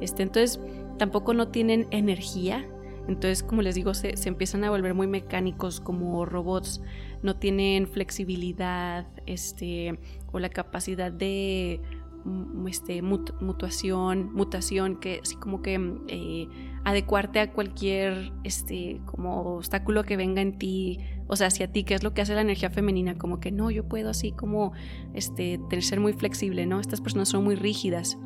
[0.00, 0.60] Este, entonces,
[0.98, 2.64] tampoco no tienen energía,
[3.06, 6.80] entonces, como les digo, se, empiezan a volver muy mecánicos como robots,
[7.22, 9.98] no tienen flexibilidad este,
[10.32, 11.80] o la capacidad de
[12.24, 15.74] mm, este, mutación, mutación, que así como que
[16.08, 16.48] eh,
[16.84, 21.94] adecuarte a cualquier este, como obstáculo que venga en ti, o sea, hacia ti, que
[21.94, 24.72] es lo que hace la energía femenina, como que no, yo puedo así como
[25.14, 26.80] este, ser muy flexible, ¿no?
[26.80, 28.18] Estas personas son muy rígidas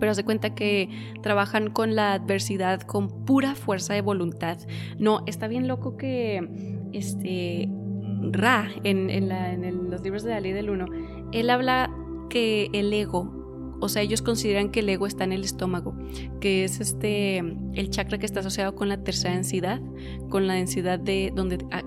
[0.00, 0.88] pero se cuenta que
[1.22, 4.58] trabajan con la adversidad con pura fuerza de voluntad.
[4.98, 6.46] No, está bien loco que
[6.92, 7.68] este
[8.32, 10.86] Ra, en, en los libros de la ley del uno,
[11.32, 11.90] él habla
[12.28, 13.43] que el ego
[13.80, 15.94] o sea, ellos consideran que el ego está en el estómago,
[16.40, 19.80] que es este el chakra que está asociado con la tercera densidad,
[20.28, 21.82] con la densidad de donde ah,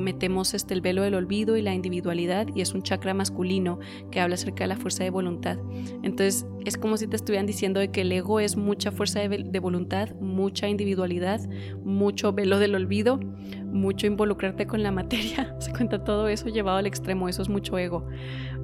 [0.00, 3.78] metemos este, el velo del olvido y la individualidad y es un chakra masculino
[4.10, 5.58] que habla acerca de la fuerza de voluntad.
[6.02, 9.58] Entonces es como si te estuvieran diciendo de que el ego es mucha fuerza de,
[9.60, 11.40] voluntad, mucha individualidad,
[11.84, 15.54] mucho velo del olvido, mucho involucrarte con la materia.
[15.60, 18.06] Se cuenta todo eso llevado al extremo, eso es mucho ego.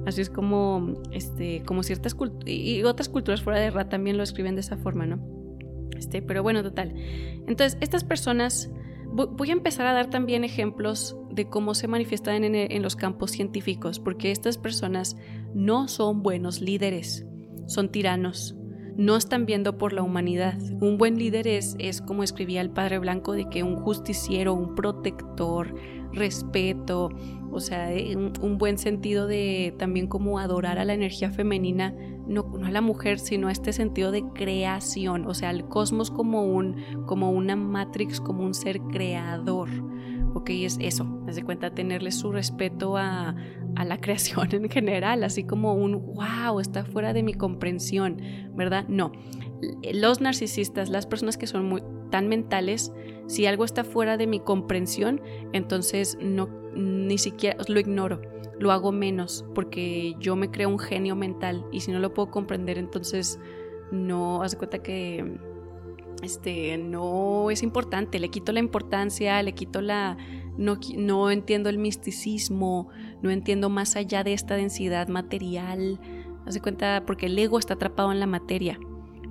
[0.07, 4.23] Así es como, este, como ciertas culturas y otras culturas fuera de Ra también lo
[4.23, 5.19] escriben de esa forma, ¿no?
[5.97, 6.93] Este, pero bueno, total.
[7.45, 8.71] Entonces, estas personas
[9.13, 13.99] Voy a empezar a dar también ejemplos de cómo se manifiestan en, los campos científicos,
[13.99, 15.15] porque estas personas
[15.55, 17.25] no son buenos líderes,
[17.65, 18.55] son tiranos,
[18.95, 20.59] no están viendo por la humanidad.
[20.81, 24.75] Un buen líder es, es como escribía el padre Blanco, de que un justiciero, un
[24.75, 25.73] protector,
[26.11, 27.09] respeto,
[27.51, 31.93] o sea, eh, un, buen sentido de también como adorar a la energía femenina,
[32.27, 36.11] no, no, a la mujer, sino a este sentido de creación, o sea, al cosmos
[36.11, 39.69] como, un, como una matrix, como un ser creador.
[40.33, 43.35] Ok, es eso, de cuenta tenerle su respeto a,
[43.75, 48.21] a la creación en general, así como un wow, está fuera de mi comprensión,
[48.55, 48.85] ¿verdad?
[48.87, 49.11] No.
[49.93, 51.81] Los narcisistas, las personas que son muy
[52.11, 52.91] tan mentales,
[53.27, 55.21] si algo está fuera de mi comprensión,
[55.53, 58.21] entonces no ni siquiera lo ignoro,
[58.59, 62.31] lo hago menos porque yo me creo un genio mental y si no lo puedo
[62.31, 63.39] comprender, entonces
[63.91, 65.39] no hace cuenta que
[66.23, 70.17] este no es importante, le quito la importancia, le quito la
[70.57, 72.89] no, no entiendo el misticismo,
[73.21, 75.99] no entiendo más allá de esta densidad material.
[76.47, 78.79] Hace cuenta porque el ego está atrapado en la materia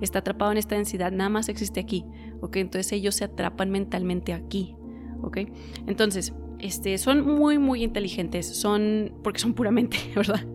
[0.01, 2.05] está atrapado en esta densidad, nada más existe aquí,
[2.41, 2.57] ¿ok?
[2.57, 4.75] Entonces ellos se atrapan mentalmente aquí,
[5.21, 5.39] ¿ok?
[5.87, 10.45] Entonces, este, son muy, muy inteligentes, son, porque son puramente, ¿verdad?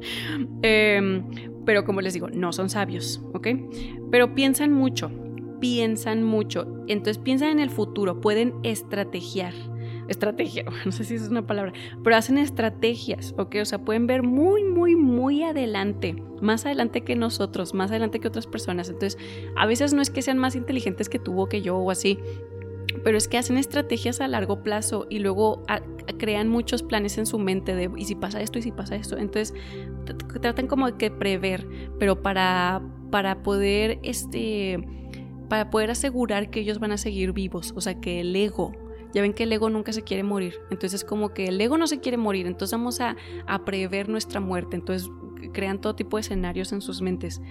[0.62, 1.24] Em,
[1.64, 3.48] pero como les digo, no son sabios, ¿ok?
[4.10, 5.10] Pero piensan mucho,
[5.60, 9.54] piensan mucho, entonces piensan en el futuro, pueden estrategiar
[10.08, 13.56] estrategia, no sé si es una palabra, pero hacen estrategias, ¿ok?
[13.62, 18.28] O sea, pueden ver muy, muy, muy adelante, más adelante que nosotros, más adelante que
[18.28, 18.88] otras personas.
[18.88, 19.18] Entonces,
[19.56, 22.18] a veces no es que sean más inteligentes que tú o que yo o así,
[23.04, 25.62] pero es que hacen estrategias a largo plazo y luego
[26.18, 28.58] crean muchos planes en su mente de, ¿y si pasa esto?
[28.58, 29.16] ¿y si pasa esto?
[29.16, 29.54] Entonces,
[30.40, 31.66] tratan como de que prever,
[31.98, 34.84] pero para, para poder, este
[35.48, 38.72] para poder asegurar que ellos van a seguir vivos, o sea, que el ego
[39.12, 40.54] ya ven que el ego nunca se quiere morir.
[40.70, 42.46] Entonces como que el ego no se quiere morir.
[42.46, 43.16] Entonces vamos a,
[43.64, 44.76] prever nuestra muerte.
[44.76, 45.10] Entonces
[45.52, 47.42] crean todo tipo de escenarios en sus mentes.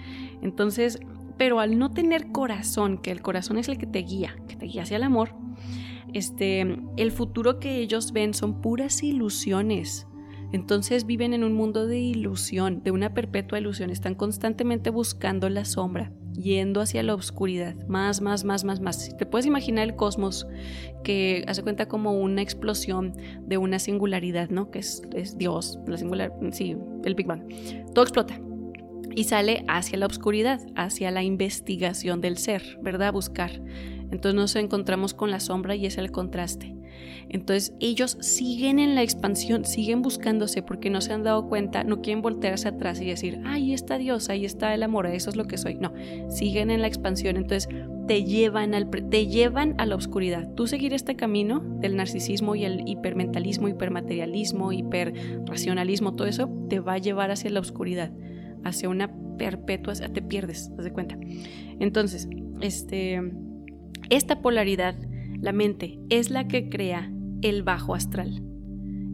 [0.42, 0.98] Entonces,
[1.36, 4.66] pero al no tener corazón, que el corazón es el que te guía, que te
[4.66, 5.34] guía hacia el amor,
[6.12, 10.06] este, el futuro que ellos ven son puras ilusiones.
[10.52, 13.88] Entonces viven en un mundo de ilusión, de una perpetua ilusión.
[13.88, 19.16] Están constantemente buscando la sombra yendo hacia la oscuridad, más, más, más, más, más.
[19.16, 20.46] Te puedes imaginar el cosmos
[21.04, 23.12] que hace cuenta como una explosión
[23.46, 24.70] de una singularidad, ¿no?
[24.70, 25.02] Que es,
[25.36, 27.42] Dios, la singular, sí, el Big Bang.
[27.94, 28.38] Todo explota
[29.14, 33.12] y sale hacia la oscuridad, hacia la investigación del ser, ¿verdad?
[33.12, 33.62] Buscar.
[34.10, 36.74] Entonces nos encontramos con la sombra y es el contraste.
[37.28, 42.02] Entonces ellos siguen en la expansión, siguen buscándose porque no se han dado cuenta, no
[42.02, 45.46] quieren voltearse atrás y decir, ahí está Dios, ahí está el amor, eso es lo
[45.46, 45.76] que soy.
[45.76, 45.92] No,
[46.28, 47.36] siguen en la expansión.
[47.36, 47.68] Entonces
[48.06, 50.52] te llevan, al, te llevan a la oscuridad.
[50.54, 56.94] Tú seguir este camino del narcisismo y el hipermentalismo, hipermaterialismo, hiperracionalismo, todo eso te va
[56.94, 58.12] a llevar hacia la oscuridad,
[58.64, 61.18] hacia una perpetua, te pierdes, haz de cuenta.
[61.80, 62.28] Entonces,
[62.60, 63.20] este,
[64.10, 64.96] esta polaridad
[65.40, 68.42] la mente es la que crea el bajo astral.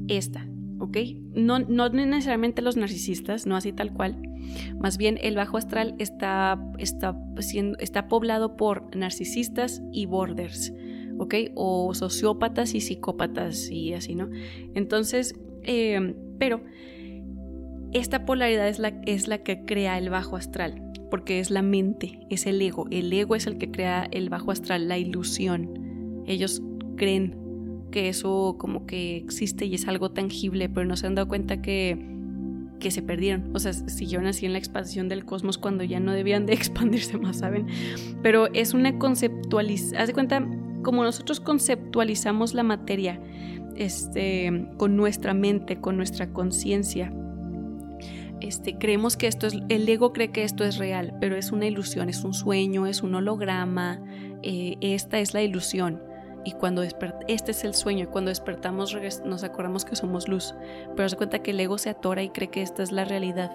[0.08, 0.46] Esta,
[0.78, 0.98] ¿ok?
[1.34, 4.20] No, no necesariamente los narcisistas, no así tal cual.
[4.78, 7.16] Más bien el bajo astral está, está,
[7.78, 10.72] está poblado por narcisistas y borders,
[11.18, 11.34] ¿ok?
[11.54, 14.28] O sociópatas y psicópatas y así, ¿no?
[14.74, 16.62] Entonces, em, pero
[17.92, 18.78] esta polaridad es
[19.28, 22.86] la, que crea el bajo astral, porque es la mente, es el ego.
[22.90, 25.88] El ego es el que crea el bajo astral, la ilusión
[26.28, 26.62] ellos
[26.96, 27.34] creen
[27.90, 31.62] que eso como que existe y es algo tangible, pero no se han dado cuenta
[31.62, 31.98] que,
[32.78, 33.50] que se perdieron.
[33.56, 37.16] O sea, siguieron así en la expansión del cosmos cuando ya no debían de expandirse
[37.16, 37.66] más, ¿saben?
[38.22, 40.46] Pero es una conceptualización, haz de cuenta,
[40.82, 43.20] como nosotros conceptualizamos la materia
[43.74, 47.10] este, con nuestra mente, con nuestra conciencia.
[48.40, 51.66] Este, creemos que esto es, el ego cree que esto es real, pero es una
[51.66, 54.00] ilusión, es un sueño, es un holograma,
[54.42, 56.00] eh, esta es la ilusión
[56.44, 60.54] y cuando este es el sueño y cuando despertamos nos acordamos que somos luz,
[60.96, 63.52] pero se cuenta que el ego se atora y cree que esta es la realidad.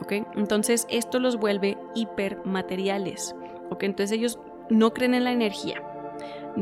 [0.00, 0.12] ¿Ok?
[0.36, 3.34] Entonces esto los vuelve hipermateriales.
[3.70, 3.84] ¿Ok?
[3.84, 4.38] Entonces ellos
[4.70, 5.82] no creen en la energía.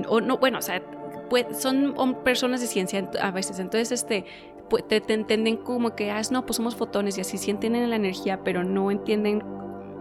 [0.08, 0.82] O no, bueno, o sea,
[1.58, 3.58] son personas de ciencia a veces.
[3.58, 4.24] Entonces, este,
[4.88, 7.96] te, te entienden como que, ah, no, pues somos fotones y así sienten en la
[7.96, 9.42] energía, pero no entienden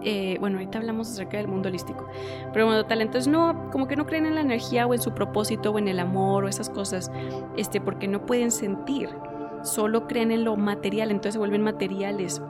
[0.02, 2.08] eh, bueno, ahorita hablamos acerca del mundo holístico,
[2.54, 5.14] pero bueno, tal, entonces no, como que no creen en la energía o en su
[5.14, 7.12] propósito o en el amor o esas cosas,
[7.58, 9.10] este, porque no pueden sentir,
[9.64, 12.42] solo creen en lo material, entonces se vuelven materiales.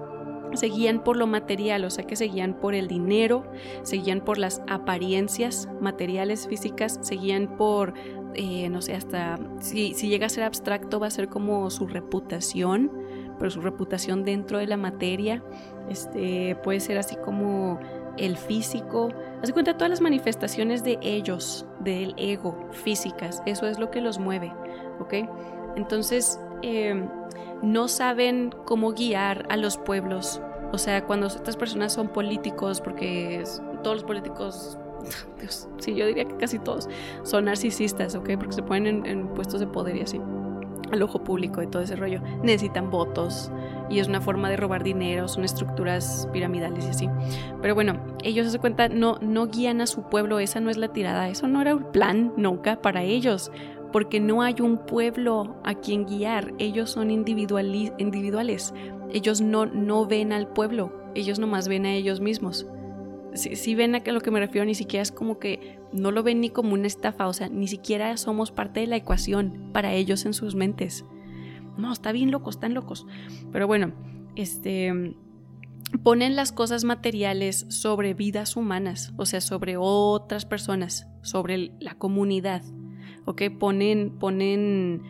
[0.53, 3.43] Se guían por lo material, o sea que se guían por el dinero,
[3.83, 7.93] se guían por las apariencias materiales, físicas, se guían por,
[8.35, 11.87] eh, no sé, hasta si, si llega a ser abstracto va a ser como su
[11.87, 12.91] reputación,
[13.37, 15.43] pero su reputación dentro de la materia,
[15.89, 17.79] este, puede ser así como
[18.17, 19.09] el físico.
[19.41, 23.41] Haz cuenta todas las manifestaciones de ellos, del ego, físicas.
[23.45, 24.53] Eso es lo que los mueve,
[24.99, 25.13] ¿ok?
[25.75, 27.07] Entonces, em,
[27.61, 30.41] no saben cómo guiar a los pueblos.
[30.71, 33.43] O sea, cuando estas personas son políticos, porque
[33.83, 34.77] todos los políticos,
[35.39, 36.89] Dios, sí, yo diría que casi todos
[37.23, 38.31] son narcisistas, ¿ok?
[38.37, 40.19] Porque se ponen en puestos de poder y así.
[40.91, 42.21] al ojo público de todo ese rollo.
[42.43, 43.51] Necesitan votos
[43.89, 47.09] y es una forma de robar dinero, son estructuras piramidales y así.
[47.61, 50.89] Pero bueno, ellos se cuenta, no, no guían a su pueblo, esa no es la
[50.89, 53.51] tirada, eso no era un plan nunca para ellos,
[53.91, 58.73] porque no hay un pueblo a quien guiar, ellos son individuales,
[59.11, 62.67] ellos no, no ven al pueblo, ellos nomás ven a ellos mismos.
[63.39, 66.41] Si, ven a lo que me refiero, ni siquiera es como que no lo ven
[66.41, 70.25] ni como una estafa, o sea, ni siquiera somos parte de la ecuación para ellos
[70.25, 71.05] en sus mentes.
[71.77, 73.05] No, está bien locos, están locos.
[73.51, 73.93] Pero bueno,
[74.35, 75.15] este
[76.03, 82.61] ponen las cosas materiales sobre vidas humanas, o sea, sobre otras personas, sobre la comunidad.
[83.25, 83.43] ¿Ok?
[83.59, 85.01] Ponen, ponen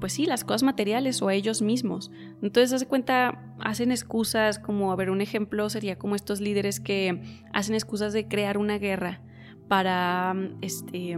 [0.00, 2.10] pues sí, las cosas materiales o ellos mismos.
[2.42, 7.22] Entonces, hace cuenta, hacen excusas como, a ver, un ejemplo sería como estos líderes que
[7.52, 9.22] hacen excusas de crear una guerra
[9.68, 11.16] para, este,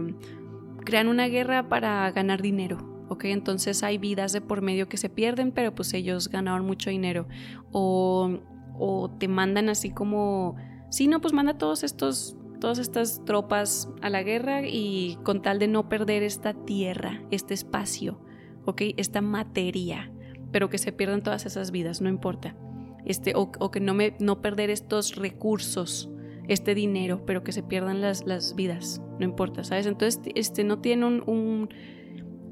[0.85, 2.95] crean una guerra para ganar dinero.
[3.09, 3.25] ¿ok?
[3.25, 7.27] Entonces hay vidas de por medio que se pierden, pero pues ellos ganaron mucho dinero.
[7.71, 8.39] O,
[8.77, 10.55] o te mandan así como,
[10.89, 15.59] sí, no, pues manda todos estos todas estas tropas a la guerra y con tal
[15.59, 18.19] de no perder esta tierra, este espacio,
[18.65, 18.81] ¿ok?
[18.97, 20.11] Esta materia,
[20.55, 22.55] pero que se pierdan todas esas vidas, no importa.
[23.03, 26.09] Este, o, que no, me, no perder estos recursos,
[26.47, 29.85] este dinero, pero que se pierdan las, las vidas, no importa, ¿sabes?
[29.85, 31.67] Entonces, este, no tiene un,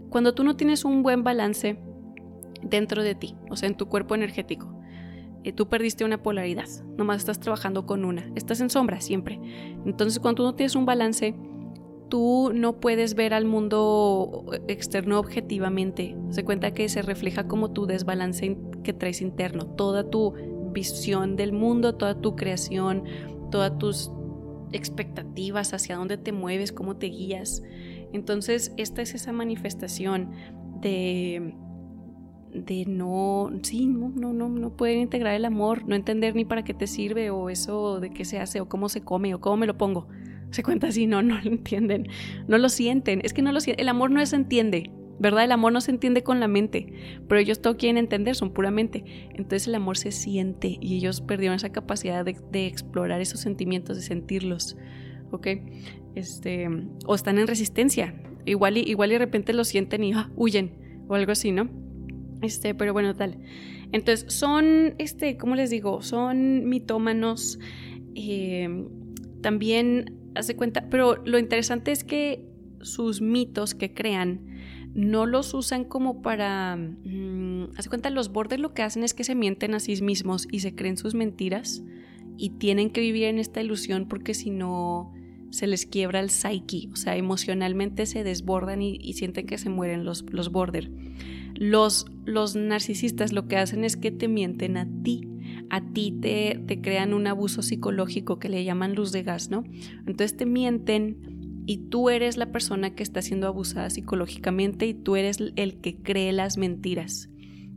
[0.10, 1.80] Cuando tú no tienes un buen balance
[2.62, 4.78] dentro de ti, o sea, en tu cuerpo energético,
[5.46, 9.40] eh, tú perdiste una polaridad, nomás estás trabajando con una, estás en sombra siempre.
[9.86, 11.38] Entonces, cuando tú no tienes un balance,
[12.14, 16.16] tú no puedes ver al mundo externo objetivamente.
[16.30, 20.36] Se cuenta que se refleja como tu desbalance que traes interno, toda tu
[20.74, 23.06] visión del mundo, toda tu creación,
[23.50, 24.12] todas tus
[24.74, 27.64] expectativas, hacia dónde te mueves, cómo te guías.
[28.12, 30.30] Entonces, esta es esa manifestación
[30.82, 31.56] de
[32.54, 36.64] de no, sí, no, no, no, no pueden integrar el amor, no entender ni para
[36.64, 39.58] qué te sirve o eso de qué se hace o cómo se come o cómo
[39.58, 40.08] me lo pongo
[40.54, 42.08] se cuenta así, no, no lo entienden,
[42.48, 45.46] no lo sienten, es que no lo sienten, el amor no se entiende, ¿verdad?
[45.46, 46.94] El amor no se entiende con la mente,
[47.28, 49.04] pero ellos todo quieren entender, son puramente.
[49.34, 54.04] Entonces el amor se siente y ellos perdieron esa capacidad de, explorar esos sentimientos, de
[54.04, 54.78] sentirlos,
[55.32, 55.48] ¿ok?
[56.14, 56.68] Este,
[57.08, 58.14] o están en resistencia,
[58.46, 61.68] igual y, igual y de repente lo sienten y ah, huyen o algo así, ¿no?
[62.44, 63.40] Este, pero bueno, tal.
[63.92, 66.02] Entonces son, este, ¿cómo les digo?
[66.04, 67.58] Son mitómanos.
[68.16, 68.86] Eh,
[69.42, 72.46] también hace cuenta, pero lo interesante es que
[72.82, 74.42] sus mitos que crean
[74.94, 76.76] no los usan como para...
[76.76, 80.48] Mm, hace cuenta, los bordes lo que hacen es que se mienten a sí mismos
[80.52, 81.84] y se creen sus mentiras
[82.38, 85.14] y tienen que vivir en esta ilusión porque si no
[85.50, 90.04] se les quiebra el psyche, o sea, emocionalmente se desbordan y, sienten que se mueren
[90.04, 90.90] los, los border.
[91.54, 95.28] Los, los narcisistas lo que hacen es que te mienten a ti
[95.70, 99.64] a ti te, te crean un abuso psicológico que le llaman luz de gas, ¿no?
[100.06, 105.16] Entonces te mienten y tú eres la persona que está siendo abusada psicológicamente y tú
[105.16, 107.30] eres el que cree las mentiras.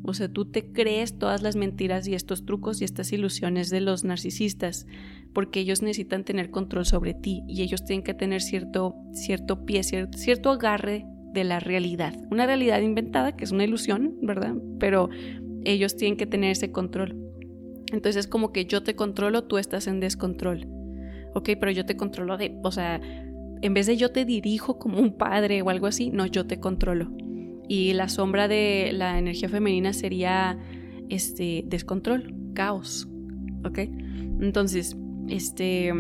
[0.03, 3.81] O sea, tú te crees todas las mentiras y estos trucos y estas ilusiones de
[3.81, 4.87] los narcisistas,
[5.33, 9.83] porque ellos necesitan tener control sobre ti y ellos tienen que tener cierto, cierto pie,
[9.83, 12.15] cierto, cierto agarre de la realidad.
[12.31, 14.55] Una realidad inventada, que es una ilusión, ¿verdad?
[14.79, 15.11] Pero
[15.65, 17.26] ellos tienen que tener ese control.
[17.93, 20.67] Entonces es como que yo te controlo, tú estás en descontrol.
[21.35, 23.01] Ok, pero yo te controlo de, o sea,
[23.63, 26.61] en vez de yo te dirijo como un padre o algo así, no, yo te
[26.61, 27.11] controlo.
[27.69, 30.59] Y la sombra de la energía femenina sería
[31.09, 33.09] este descontrol, caos.
[33.65, 33.79] ¿Ok?
[34.41, 34.97] Entonces,
[35.29, 35.93] este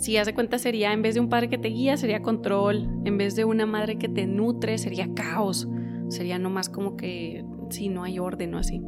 [0.00, 3.18] si hace cuenta sería en vez de un padre que te guía, sería control, en
[3.18, 5.68] vez de una madre que te nutre, sería caos.
[6.08, 8.80] Sería nomás como que si no hay orden o así.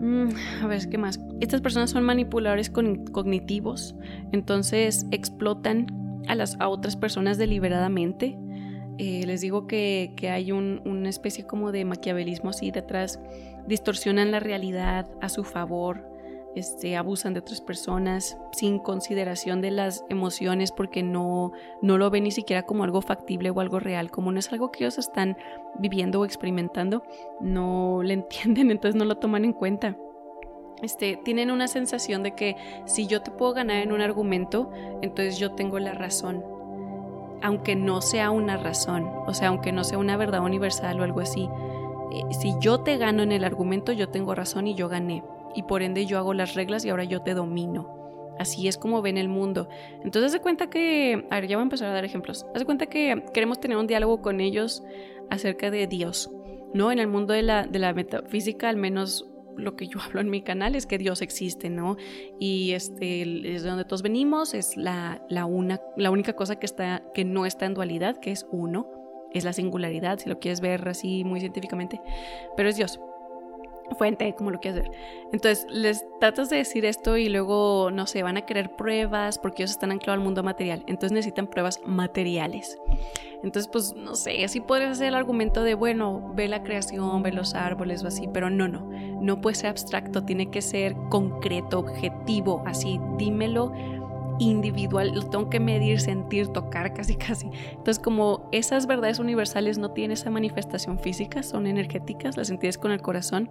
[0.00, 0.30] Mm,
[0.62, 1.20] a ver, ¿qué más?
[1.40, 3.94] Estas personas son manipuladores cognitivos,
[4.32, 8.38] entonces explotan a, las, a otras personas deliberadamente.
[8.96, 13.20] Eh, les digo que, hay una especie como de maquiavelismo así detrás,
[13.66, 16.09] distorsionan la realidad a su favor,
[16.54, 22.24] este, abusan de otras personas sin consideración de las emociones porque no, no lo ven
[22.24, 25.36] ni siquiera como algo factible o algo real, como no es algo que ellos están
[25.78, 27.02] viviendo o experimentando,
[27.40, 29.96] no le entienden, entonces no lo toman en cuenta.
[30.82, 32.56] Este, tienen una sensación de que
[32.86, 34.70] si yo te puedo ganar en un argumento,
[35.02, 36.42] entonces yo tengo la razón,
[37.42, 41.20] aunque no sea una razón, o sea, aunque no sea una verdad universal o algo
[41.20, 41.48] así.
[42.12, 45.22] Eh, si yo te gano en el argumento, yo tengo razón y yo gané
[45.54, 48.00] y por ende yo hago las reglas y ahora yo te domino.
[48.38, 49.68] Así es como ven el mundo.
[50.02, 52.46] Entonces, de cuenta que, a ver, ya voy a empezar a dar ejemplos.
[52.54, 54.82] Haz cuenta que queremos tener un diálogo con ellos
[55.28, 56.30] acerca de Dios,
[56.72, 56.90] ¿no?
[56.90, 59.26] En el mundo de la, de la metafísica, al menos
[59.56, 61.98] lo que yo hablo en mi canal es que Dios existe, ¿no?
[62.38, 66.64] Y este es de donde todos venimos, es la, la, una, la única cosa que,
[66.64, 68.88] está, que no está en dualidad, que es uno,
[69.34, 72.00] es la singularidad, si lo quieres ver así muy científicamente,
[72.56, 72.98] pero es Dios
[73.96, 74.92] fuente, como lo quieras ver.
[75.32, 79.62] Entonces, les tratas de decir esto y luego, no sé, van a querer pruebas porque
[79.62, 80.84] ellos están anclados al mundo material.
[80.86, 82.78] Entonces necesitan pruebas materiales.
[83.42, 87.32] Entonces, pues, no sé, así podrías hacer el argumento de, bueno, ve la creación, ve
[87.32, 88.90] los árboles o así, pero no, no.
[89.20, 93.72] No puede ser abstracto, tiene que ser concreto, objetivo, así, dímelo
[94.40, 97.48] individual, lo tengo que medir, sentir, tocar casi casi.
[97.70, 102.90] Entonces como esas verdades universales no tienen esa manifestación física, son energéticas, las entiendes con
[102.90, 103.50] el corazón,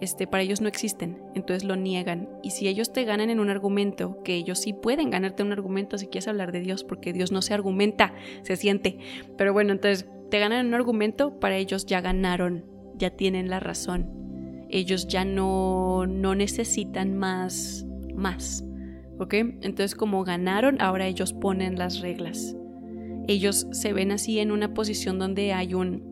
[0.00, 2.28] este, para ellos no existen, entonces lo niegan.
[2.42, 5.98] Y si ellos te ganan en un argumento, que ellos sí pueden ganarte un argumento
[5.98, 8.98] si quieres hablar de Dios, porque Dios no se argumenta, se siente.
[9.36, 12.64] Pero bueno, entonces te ganan en un argumento, para ellos ya ganaron,
[12.94, 14.66] ya tienen la razón.
[14.70, 18.64] Ellos ya no, no necesitan más, más.
[19.20, 19.34] ¿Ok?
[19.34, 22.56] Entonces como ganaron, ahora ellos ponen las reglas.
[23.28, 26.08] Ellos se ven así en una posición donde hay un,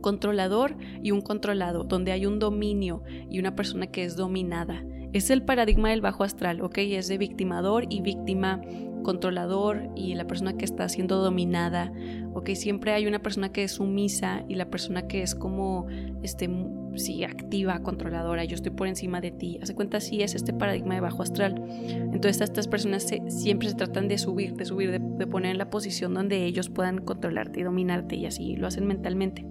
[0.00, 4.82] controlador y un controlado, donde hay un dominio y una persona que es dominada.
[5.12, 6.78] Es el paradigma del bajo astral, ¿ok?
[6.78, 8.60] Es de victimador y víctima,
[9.02, 11.92] controlador y la persona que está siendo dominada,
[12.34, 12.50] ¿ok?
[12.50, 15.86] Siempre hay una persona que es sumisa y la persona que es como,
[16.22, 16.48] este,
[16.96, 19.58] sí, activa, controladora, yo estoy por encima de ti.
[19.62, 21.54] Hace cuenta, sí es este paradigma de bajo astral.
[21.88, 26.14] Entonces estas personas siempre se tratan de subir, de subir, de, poner en la posición
[26.14, 29.46] donde ellos puedan controlarte y dominarte y así lo hacen mentalmente.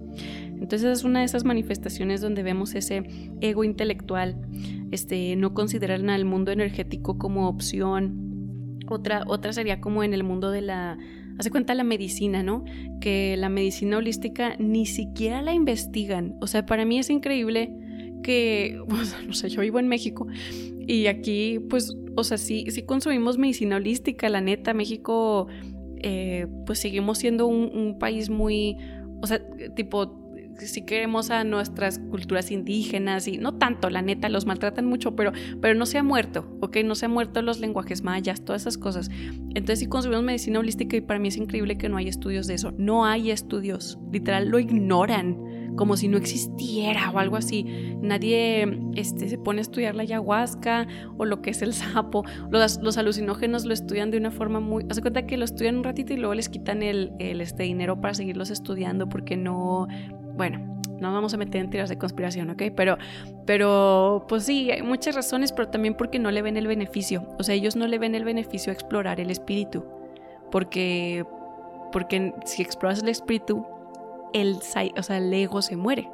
[0.46, 3.04] Entonces es una de esas manifestaciones donde vemos ese
[3.40, 4.36] ego intelectual,
[4.90, 8.28] este, no consideran al mundo energético como opción.
[8.90, 10.98] Otra, otra sería como en el mundo de la
[11.38, 12.64] Hace cuenta la medicina, ¿no?
[13.00, 16.34] Que la medicina holística ni siquiera la investigan.
[16.40, 17.72] O sea, para mí es increíble
[18.24, 18.80] que,
[19.26, 20.26] no sé, yo vivo en México
[20.88, 25.46] y aquí, pues, o sea, sí, sí consumimos medicina holística, la neta, México,
[25.98, 28.76] eh, pues seguimos siendo un, un país muy,
[29.22, 29.40] o sea,
[29.76, 30.27] tipo
[30.66, 35.32] si queremos a nuestras culturas indígenas y no tanto, la neta, los maltratan mucho, pero,
[35.60, 36.78] pero no se ha muerto, ¿ok?
[36.84, 39.10] No se han muerto los lenguajes mayas, todas esas cosas.
[39.54, 42.54] Entonces, si consumimos medicina holística, y para mí es increíble que no hay estudios de
[42.54, 45.48] eso, no hay estudios, literal lo ignoran
[45.78, 47.64] como si no existiera o algo así.
[48.02, 50.86] Nadie este, se pone a estudiar la ayahuasca
[51.16, 52.24] o lo que es el sapo.
[52.50, 54.84] Los, los alucinógenos lo estudian de una forma muy...
[54.90, 58.00] Hace cuenta que lo estudian un ratito y luego les quitan el, el este dinero
[58.00, 59.86] para seguirlos estudiando porque no,
[60.38, 60.60] bueno,
[61.00, 62.62] no vamos a meter en tiras de conspiración, ¿ok?
[62.74, 62.96] Pero,
[63.44, 67.26] pero, pues sí, hay muchas razones, pero también porque no le ven el beneficio.
[67.38, 69.84] O sea, ellos no le ven el beneficio a explorar el espíritu.
[70.50, 71.26] Porque,
[71.92, 73.66] porque si exploras el espíritu,
[74.32, 74.56] el,
[74.96, 76.08] o sea, el ego se muere,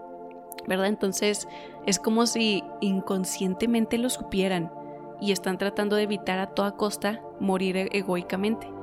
[0.67, 0.87] ¿verdad?
[0.87, 1.47] Entonces
[1.87, 4.73] es como si inconscientemente lo supieran
[5.21, 8.74] y están tratando de evitar a toda costa morir e-, egoicamente.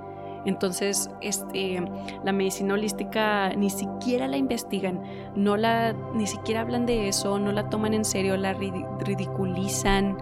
[0.45, 1.81] Entonces, este,
[2.23, 5.01] la medicina holística ni siquiera la investigan,
[5.35, 10.17] no la, ni siquiera hablan de eso, no la toman en serio, la ridiculizan,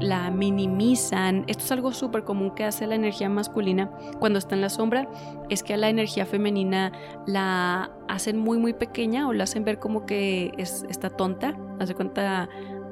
[0.00, 1.44] la minimizan.
[1.46, 5.08] Esto es algo súper común que hace la energía masculina cuando está en la sombra,
[5.48, 6.92] es que a la energía femenina
[7.26, 11.56] la hacen muy muy pequeña o la hacen ver como que es, está tonta.
[11.78, 12.48] Hace cuenta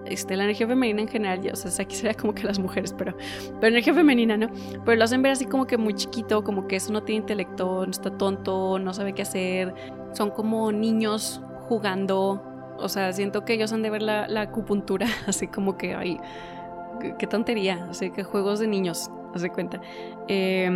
[0.07, 2.95] este, la energía femenina en general, ya, o sea, aquí sería como que las mujeres,
[2.97, 3.17] pero,
[3.61, 4.49] pero energía femenina, ¿no?
[4.85, 7.85] Pero lo hacen ver así como que muy chiquito, como que eso no tiene intelecto,
[7.85, 9.75] no está tonto, no sabe qué hacer,
[10.13, 12.43] son como niños jugando,
[12.79, 16.19] o sea, siento que ellos han de ver la, la acupuntura así como que, ay,
[17.19, 19.81] qué, tontería, o sea, que juegos de niños, hace cuenta.
[20.29, 20.71] Eh,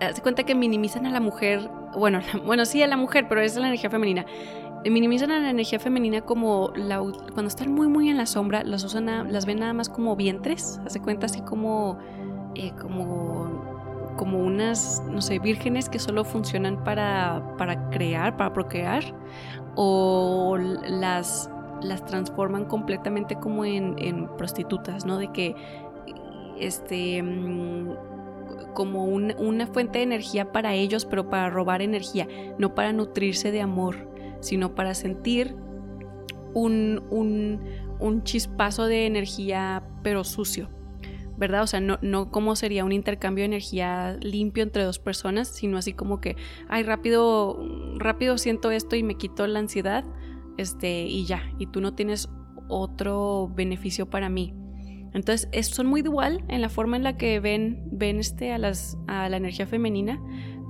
[0.00, 3.56] hace cuenta que minimizan a la mujer, bueno, bueno, sí a la mujer, pero es
[3.56, 4.26] la energía femenina
[4.84, 8.84] minimizan a la energía femenina como la, cuando están muy muy en la sombra, las
[8.84, 11.98] usan las ven nada más como vientres, hace cuenta así como
[12.54, 13.70] eh, como
[14.16, 19.02] como unas, no sé, vírgenes que solo funcionan para, para crear, para procrear,
[19.76, 21.50] o las,
[21.80, 25.16] las transforman completamente como en, en prostitutas, ¿no?
[25.16, 25.56] De que,
[26.58, 27.94] este, mm,
[28.74, 32.28] como una fuente de energía para ellos, pero para robar energía,
[32.58, 34.09] no para nutrirse de amor
[34.40, 35.54] sino para sentir
[36.54, 40.68] un, un, chispazo de energía, pero sucio.
[41.36, 41.62] ¿verdad?
[41.62, 45.78] O sea, no, no como sería un intercambio de energía limpio entre dos personas, sino
[45.78, 46.36] así como que,
[46.68, 47.58] ay, rápido,
[47.96, 50.04] rápido siento esto y me quito la ansiedad,
[50.58, 52.28] este, y ya, y tú no tienes
[52.68, 54.54] otro beneficio para mí.
[55.12, 58.96] Entonces, son muy dual en la forma en la que ven, ven este, a, las,
[59.06, 60.20] a la energía femenina,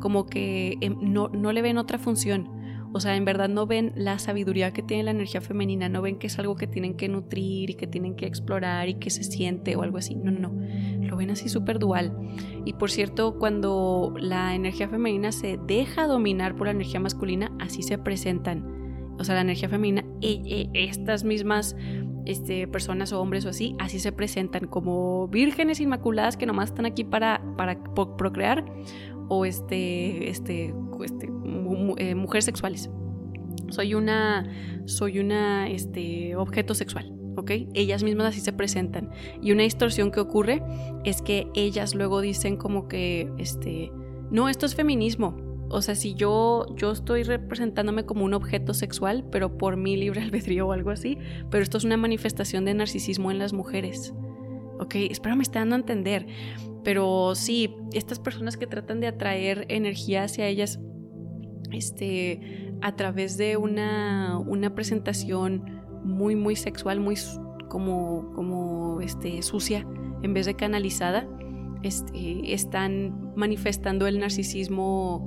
[0.01, 2.60] como que em, no, no le ven otra función.
[2.93, 6.19] O sea, en verdad no ven la sabiduría que tiene la energía femenina, no ven
[6.19, 9.23] que es algo que tienen que nutrir y que tienen que explorar y que se
[9.23, 10.17] siente o algo así.
[10.17, 11.07] No, no, no.
[11.07, 12.17] Lo ven así súper dual.
[12.65, 17.83] Y por cierto, cuando la energía femenina se deja dominar por la energía masculina, así
[17.83, 18.81] se presentan.
[19.19, 21.77] O sea, la energía femenina, e, e, estas mismas
[22.27, 26.87] este, personas o hombres o así, así se presentan como vírgenes inmaculadas que nomás están
[26.87, 27.83] aquí para, para
[28.17, 28.65] procrear
[29.31, 30.75] o este, este,
[31.05, 31.31] este
[31.97, 32.91] eh, mujeres sexuales.
[33.71, 34.51] Soy una,
[34.87, 37.15] soy una, este, objeto sexual.
[37.37, 37.53] ¿ok?
[37.75, 39.11] Ellas mismas así se presentan.
[39.41, 40.63] Y una distorsión que ocurre
[41.05, 43.93] es que ellas luego dicen como que, este,
[44.33, 45.37] no, esto es feminismo.
[45.69, 50.21] O sea, si yo, yo estoy representándome como un objeto sexual, pero por mi libre
[50.23, 51.19] albedrío o algo así,
[51.51, 54.13] pero esto es una manifestación de narcisismo en las mujeres.
[54.81, 54.97] ¿Ok?
[54.97, 56.27] Espero me esté dando a entender.
[56.83, 60.81] Pero sí, estas personas que tratan de atraer energía hacia ellas
[61.73, 67.17] este, a través de una, una presentación muy, muy sexual, muy
[67.69, 69.87] como, como este, sucia,
[70.23, 71.29] en vez de canalizada,
[71.83, 75.27] este, están manifestando el narcisismo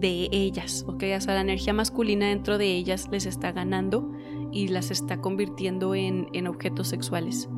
[0.00, 1.04] de ellas, ¿ok?
[1.16, 4.10] O sea, la energía masculina dentro de ellas les está ganando
[4.50, 7.48] y las está convirtiendo en, en objetos sexuales.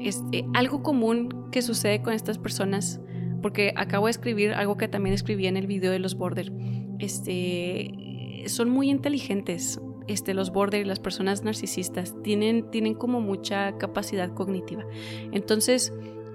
[0.00, 3.00] Este, algo común que sucede con estas personas,
[3.42, 6.52] porque acabo de escribir algo que también escribí en el video de los border,
[6.98, 9.80] este, son muy inteligentes.
[10.06, 14.84] Este, los border y las personas narcisistas tienen, tienen como mucha capacidad cognitiva.
[15.30, 15.92] Entonces,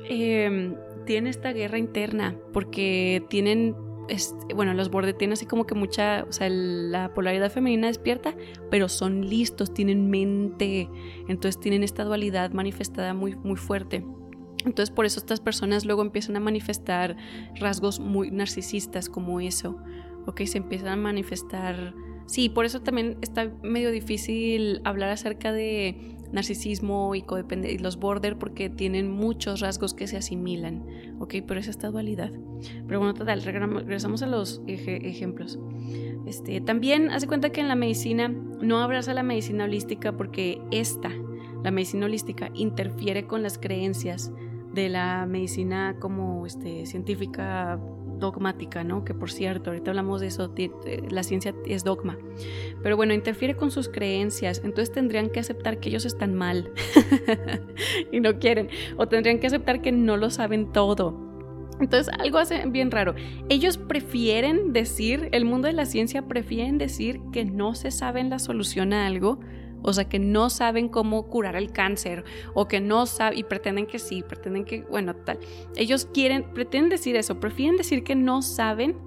[0.08, 3.76] em, tienen esta guerra interna porque tienen
[4.08, 8.36] este, bueno, los bordes tienen así como que mucha, o sea, la polaridad femenina despierta,
[8.70, 10.90] pero son listos, tienen mente,
[11.28, 14.06] entonces tienen esta dualidad manifestada muy, muy fuerte.
[14.66, 17.16] Entonces por eso estas personas luego empiezan a manifestar
[17.56, 19.78] rasgos muy narcisistas como eso,
[20.26, 21.94] ok, se empiezan a manifestar,
[22.26, 27.26] sí, por eso también está medio difícil hablar acerca de narcisismo y,
[27.64, 30.86] y los border porque tienen muchos rasgos que se asimilan,
[31.20, 31.36] ¿ok?
[31.48, 32.32] Pero es esta dualidad.
[32.88, 35.60] Pero bueno, total, regresamos a los ejemplos.
[36.26, 41.12] Este, también hace cuenta que en la medicina no abraza la medicina holística porque esta,
[41.64, 44.32] la medicina holística, interfiere con las creencias
[44.74, 47.80] de la medicina como este, científica
[48.20, 49.04] dogmática, ¿no?
[49.06, 50.54] Que por cierto, ahorita hablamos de eso,
[51.10, 52.18] la ciencia es dogma.
[52.84, 56.72] Pero bueno, interfiere con sus creencias, entonces tendrían que aceptar que ellos están mal
[58.12, 61.26] y no quieren, o tendrían que aceptar que no lo saben todo.
[61.80, 63.16] Entonces, algo hace bien raro.
[63.50, 68.40] Ellos prefieren decir, el mundo de la ciencia prefieren decir que no se sabe la
[68.40, 69.40] solución a algo
[69.86, 72.24] o sea, que no saben cómo curar el cáncer
[72.56, 75.38] o que no saben y pretenden que sí, pretenden que, bueno, tal.
[75.76, 78.98] Ellos quieren, pretenden decir eso, prefieren decir que no saben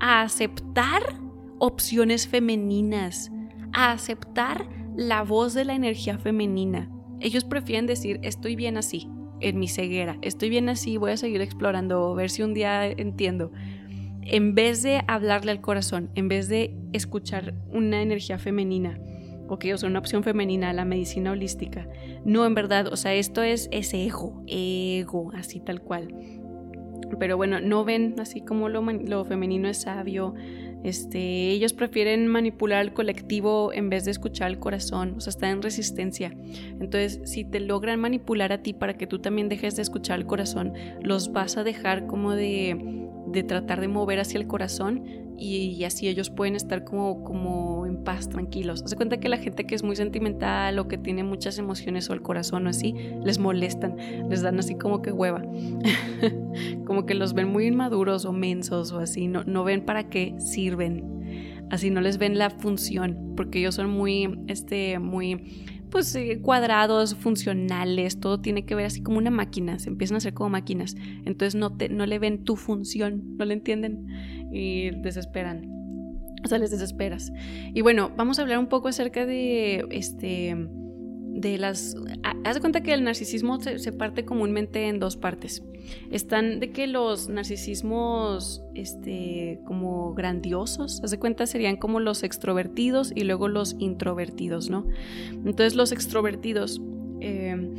[0.00, 1.20] a aceptar
[1.60, 3.30] opciones femeninas,
[3.72, 6.90] a aceptar la voz de la energía femenina.
[7.20, 9.08] Ellos prefieren decir, estoy bien así,
[9.40, 13.52] en mi ceguera, estoy bien así, voy a seguir explorando, ver si un día entiendo.
[14.22, 18.98] En vez de hablarle al corazón, en vez de escuchar una energía femenina,
[19.48, 21.88] ok, o sea, una opción femenina, la medicina holística.
[22.24, 26.08] No, en verdad, o sea, esto es ese ego, ego, así tal cual.
[27.18, 30.34] Pero bueno, no ven así como lo, lo femenino es sabio.
[30.84, 35.50] Este, ellos prefieren manipular al colectivo en vez de escuchar al corazón, o sea, están
[35.50, 36.36] en resistencia.
[36.78, 40.26] Entonces, si te logran manipular a ti para que tú también dejes de escuchar al
[40.26, 45.82] corazón, los vas a dejar como de, de tratar de mover hacia el corazón y,
[45.84, 48.82] así ellos pueden estar como, como en paz, tranquilos.
[48.82, 52.12] Hace cuenta que la gente que es muy sentimental o que tiene muchas emociones o
[52.12, 53.96] el corazón o así, les molestan,
[54.28, 55.42] les dan así como que hueva.
[56.86, 60.34] como que los ven muy inmaduros o mensos o así, no, no ven para qué
[60.38, 61.14] sirven.
[61.70, 67.14] Así no les ven la función, porque ellos son muy, este, muy pues eh, cuadrados,
[67.14, 70.96] funcionales, todo tiene que ver así como una máquina, se empiezan a hacer como máquinas.
[71.24, 74.08] Entonces no, te, no le ven tu función, no le entienden
[74.52, 75.70] y desesperan.
[76.44, 77.32] O sea, les desesperas.
[77.74, 80.56] Y bueno, vamos a hablar un poco acerca de este
[81.34, 81.96] de las...
[82.44, 85.62] Haz de cuenta que el narcisismo se, parte comúnmente en dos partes.
[86.10, 93.12] Están de que los narcisismos este, como grandiosos, haz de cuenta serían como los extrovertidos
[93.14, 94.86] y luego los introvertidos, ¿no?
[95.30, 96.80] Entonces los extrovertidos
[97.20, 97.70] eh,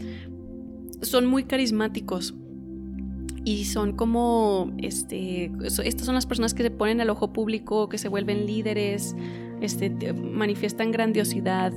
[1.02, 2.36] son muy carismáticos,
[3.48, 8.00] y son como, este, estas son las personas que se ponen al ojo público, que
[8.00, 9.16] se vuelven líderes,
[9.62, 11.72] este, manifiestan grandiosidad,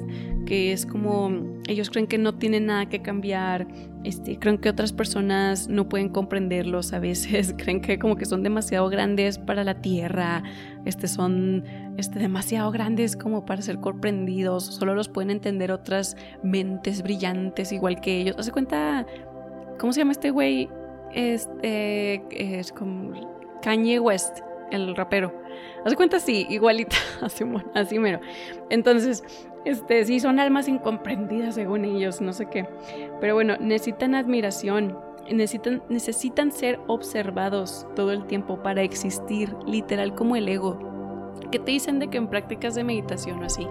[0.46, 1.30] que es como
[1.68, 3.68] ellos creen que no tienen nada que cambiar,
[4.04, 8.42] este, creen que otras personas no pueden comprenderlos a veces, creen que como que son
[8.42, 10.42] demasiado grandes para la tierra,
[10.84, 11.64] este, son
[11.98, 18.00] este, demasiado grandes como para ser comprendidos, solo los pueden entender otras mentes brillantes igual
[18.00, 18.36] que ellos.
[18.38, 19.06] ¿Hace cuenta?
[19.78, 20.68] ¿Cómo se llama este güey?
[21.14, 23.12] Este, es como
[23.62, 24.40] Kanye West,
[24.70, 25.32] el rapero.
[25.84, 27.44] Hace cuenta, sí, igualita, así,
[27.74, 28.20] así mero.
[28.70, 29.24] Entonces,
[29.64, 32.66] este, sí, son almas incomprendidas según ellos, no sé qué.
[33.20, 34.98] Pero bueno, necesitan admiración,
[35.30, 40.97] necesitan, necesitan ser observados todo el tiempo para existir, literal como el ego.
[41.50, 43.66] ¿Qué te dicen de que en prácticas de meditación o así,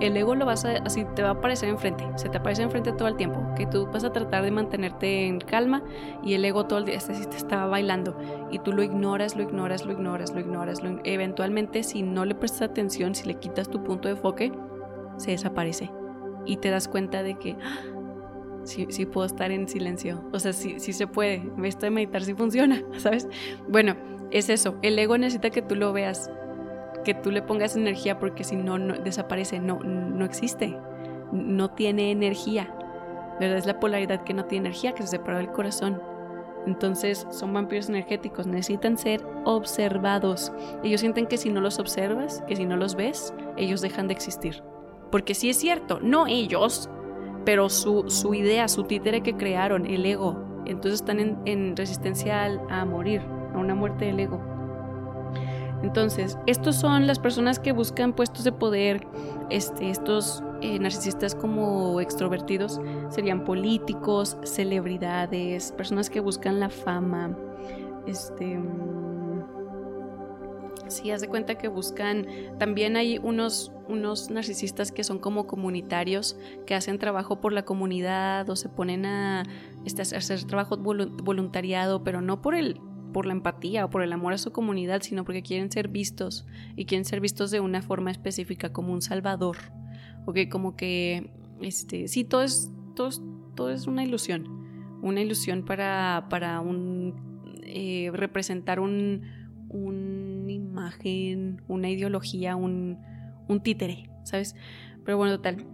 [0.00, 2.92] el ego lo vas a, así te va a aparecer enfrente, se te aparece enfrente
[2.92, 5.82] todo el tiempo, que tú vas a tratar de mantenerte en calma
[6.24, 8.18] y el ego todo el día este, te estaba bailando
[8.50, 12.70] y tú lo ignoras, lo ignoras, lo ignoras, lo ignoras, eventualmente si no le prestas
[12.70, 14.52] atención, si le quitas tu punto de enfoque,
[15.18, 15.90] se desaparece
[16.46, 17.98] y te das cuenta de que ¡ah!
[18.64, 22.34] sí puedo estar en silencio, o sea, sí, sí se puede, esto de meditar sí
[22.34, 23.28] funciona, ¿sabes?
[23.68, 23.96] Bueno,
[24.30, 26.30] es eso, el ego necesita que tú lo veas
[27.04, 30.78] que tú le pongas energía porque si no, desaparece, no, no existe,
[31.32, 32.74] no tiene energía.
[33.40, 33.58] ¿Verdad?
[33.58, 36.02] Es la polaridad que no tiene energía, que se separó del corazón.
[36.66, 40.52] Entonces son vampiros energéticos, necesitan ser observados.
[40.82, 44.14] Ellos sienten que si no los observas, que si no los ves, ellos dejan de
[44.14, 44.62] existir.
[45.10, 46.90] Porque sí es cierto, no ellos,
[47.44, 50.44] pero su, su idea, su títere que crearon, el ego.
[50.66, 53.22] Entonces están en, en resistencia a morir,
[53.54, 54.57] a una muerte del ego.
[55.82, 59.06] Entonces, estos son las personas que buscan puestos de poder,
[59.50, 67.36] este, estos eh, narcisistas como extrovertidos serían políticos, celebridades, personas que buscan la fama,
[68.06, 68.58] este...
[70.88, 72.26] Sí, haz de cuenta que buscan.
[72.58, 78.48] También hay unos, unos narcisistas que son como comunitarios, que hacen trabajo por la comunidad
[78.48, 79.42] o se ponen a,
[79.84, 82.80] este, a hacer trabajo voluntariado, pero no por el,
[83.12, 86.46] por la empatía o por el amor a su comunidad, sino porque quieren ser vistos
[86.76, 89.56] y quieren ser vistos de una forma específica, como un salvador.
[90.26, 91.30] Ok, como que,
[91.60, 93.10] este, sí, todo es, todo,
[93.54, 94.98] todo es una ilusión.
[95.02, 97.14] Una ilusión para, para un,
[97.62, 99.22] eh, representar un,
[99.68, 102.98] una imagen, una ideología, un,
[103.48, 104.54] un títere, ¿sabes?
[105.04, 105.64] Pero bueno, total.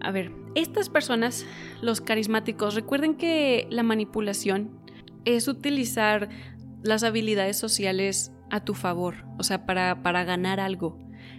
[0.00, 1.46] A ver, estas personas,
[1.80, 4.81] los carismáticos, recuerden que la manipulación
[5.24, 6.28] es utilizar
[6.82, 10.98] las habilidades sociales a tu favor, o sea, para, para ganar algo,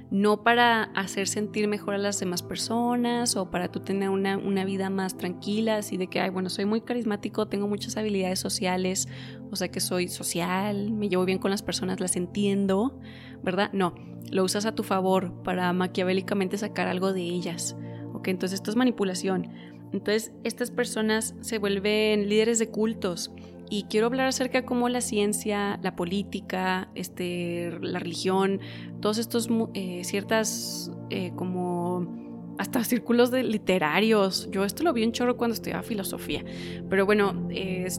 [0.10, 4.66] no para hacer sentir mejor a las demás personas o para tú tener una, una,
[4.66, 9.08] vida más tranquila, así de que, ay, bueno, soy muy carismático, tengo muchas habilidades sociales,
[9.52, 13.00] o sea que soy social, me llevo bien con las personas, las entiendo,
[13.44, 13.72] ¿verdad?
[13.74, 13.96] No,
[14.32, 17.76] lo usas a tu favor para maquiavélicamente sacar algo de ellas,
[18.14, 18.30] ¿ok?
[18.30, 19.50] Entonces esto es manipulación.
[19.92, 23.32] Entonces estas personas se vuelven líderes de cultos
[23.74, 28.60] y quiero hablar acerca de cómo la ciencia, la política, este, la religión,
[29.02, 34.48] todos estos eh, ciertas eh, como hasta círculos de literarios.
[34.52, 36.46] Yo esto lo vi un chorro cuando estudiaba filosofía,
[36.88, 37.48] pero bueno,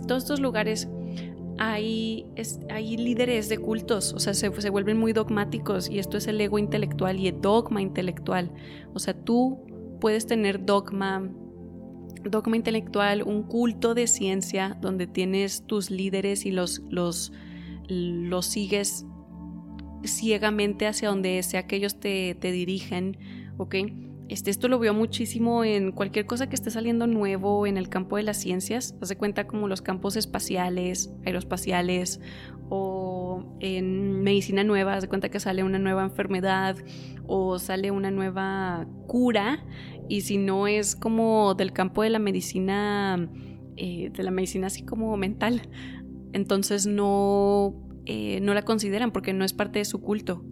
[0.07, 0.89] todos estos lugares
[1.59, 2.25] hay,
[2.70, 6.41] hay líderes de cultos, o sea, se, se vuelven muy dogmáticos y esto es el
[6.41, 8.53] ego intelectual y el dogma intelectual.
[8.93, 9.59] O sea, tú
[10.01, 11.29] puedes tener dogma
[12.25, 17.33] dogma intelectual, un culto de ciencia donde tienes tus líderes y los, los,
[17.89, 19.07] los sigues
[20.05, 23.16] ciegamente hacia donde sea que ellos te, te dirigen,
[23.57, 23.77] ¿ok?
[24.29, 28.16] Este, esto lo veo muchísimo en cualquier cosa que esté saliendo nuevo en el campo
[28.16, 28.95] de las ciencias.
[29.03, 32.20] Haz de cuenta como los campos espaciales, aeroespaciales
[32.70, 34.95] o en medicina nueva.
[34.95, 36.77] Haz de cuenta que sale una nueva enfermedad
[37.27, 39.62] o sale una nueva cura
[40.09, 43.29] y si no es como del campo de la medicina,
[43.77, 45.69] eh, de la medicina así como mental,
[46.33, 47.75] entonces no,
[48.07, 50.45] eh, no la consideran porque no es parte de su culto,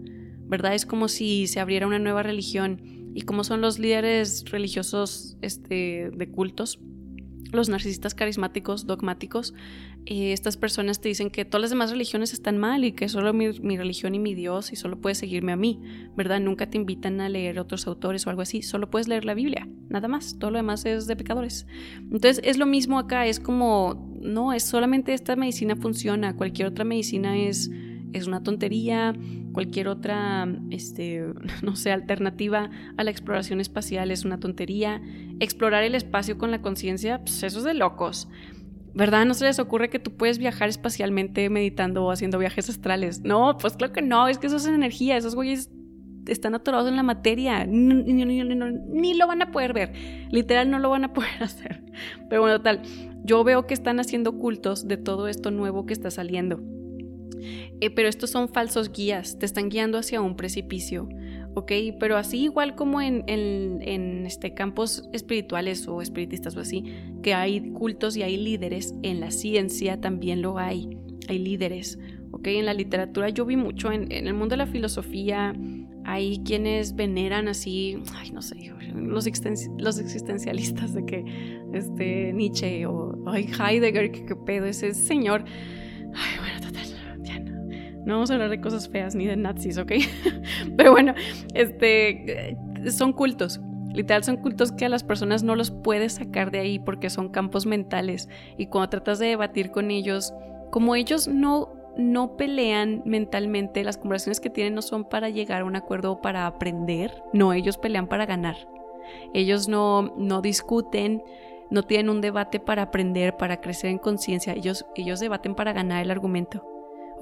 [0.47, 0.75] ¿verdad?
[0.75, 6.11] Es como si se abriera una nueva religión y como son los líderes religiosos este,
[6.15, 6.81] de cultos,
[7.51, 9.55] los narcisistas carismáticos, dogmáticos,
[10.05, 13.33] eh, estas personas te dicen que todas las demás religiones están mal y que solo
[13.33, 15.81] mi, religión y mi Dios y solo puedes seguirme a mí,
[16.17, 16.41] ¿verdad?
[16.41, 19.69] Nunca te invitan a leer otros autores o algo así, solo puedes leer la Biblia,
[19.89, 21.67] nada más, todo lo demás es de pecadores.
[21.99, 26.85] Entonces es lo mismo acá, es como, no, es solamente esta medicina funciona, cualquier otra
[26.85, 27.71] medicina es,
[28.13, 29.15] es una tontería,
[29.53, 31.25] cualquier otra, este,
[31.63, 35.01] no sé, alternativa a la exploración espacial es una tontería.
[35.41, 38.29] Explorar el espacio con la conciencia, pues eso es de locos.
[38.95, 39.25] ¿Verdad?
[39.25, 43.23] ¿No se les ocurre que tú puedes viajar espacialmente meditando o haciendo viajes astrales?
[43.23, 45.71] No, pues claro que no, es que eso es energía, esos güeyes
[46.27, 49.93] están atorados en la materia, ni, lo van a poder ver,
[50.31, 51.83] literal no lo van a poder hacer.
[52.29, 52.83] Pero bueno, tal,
[53.25, 56.61] yo veo que están haciendo cultos de todo esto nuevo que está saliendo.
[57.81, 61.09] Eh, pero estos son falsos guías, te están guiando hacia un precipicio,
[61.55, 61.73] ¿ok?
[61.99, 66.85] Pero así igual como en, en, este, campos espirituales o espiritistas o así,
[67.23, 70.97] que hay cultos y hay líderes, en la ciencia también lo hay,
[71.29, 71.99] hay líderes,
[72.31, 72.49] ¿ok?
[72.49, 75.55] En la literatura yo vi mucho, en, en el mundo de la filosofía,
[76.05, 81.25] hay quienes veneran así, ay, no sé, los, existencialistas de que
[81.73, 85.45] este Nietzsche o ay, Heidegger, que, pedo ese señor.
[86.15, 86.87] Ay, bueno, total,
[88.05, 88.15] no.
[88.15, 89.93] Vamos a hablar de cosas feas ni de nazis, ¿ok?
[90.77, 91.15] Pero bueno,
[91.55, 92.57] este,
[92.91, 93.61] son cultos.
[93.93, 97.29] Literal son cultos que a las personas no los puedes sacar de ahí porque son
[97.29, 100.33] campos mentales y cuando tratas de debatir con ellos,
[100.71, 105.65] como ellos no no pelean mentalmente, las conversaciones que tienen no son para llegar a
[105.65, 108.57] un acuerdo o para aprender, no, ellos pelean para ganar.
[109.35, 111.23] Ellos no, no discuten,
[111.71, 116.03] no tienen un debate para aprender, para crecer en conciencia, ellos, ellos debaten para ganar
[116.03, 116.72] el argumento.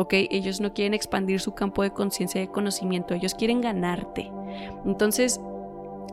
[0.01, 0.15] ¿Ok?
[0.31, 4.33] Ellos no quieren expandir su campo de conciencia y de conocimiento, ellos quieren ganarte.
[4.87, 5.39] Entonces,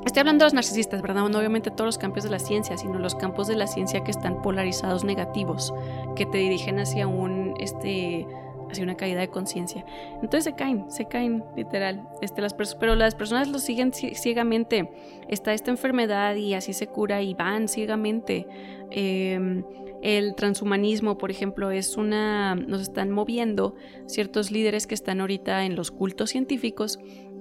[0.05, 1.29] estoy hablando de los narcisistas, ¿verdad?
[1.29, 4.11] No obviamente todos los campos de la ciencia, sino los campos de la ciencia que
[4.11, 5.73] están polarizados negativos,
[6.17, 8.27] que te dirigen hacia un, este,
[8.69, 9.85] hacia una caída de conciencia.
[10.15, 12.07] Entonces se caen, se caen, literal.
[12.21, 14.89] Este, las pero las personas lo siguen ciegamente.
[15.27, 18.47] Está esta enfermedad y así se cura y van ciegamente.
[18.91, 19.63] Em,
[20.01, 22.55] el transhumanismo, por ejemplo, es una.
[22.55, 26.99] Nos están moviendo ciertos líderes que están ahorita en los cultos científicos.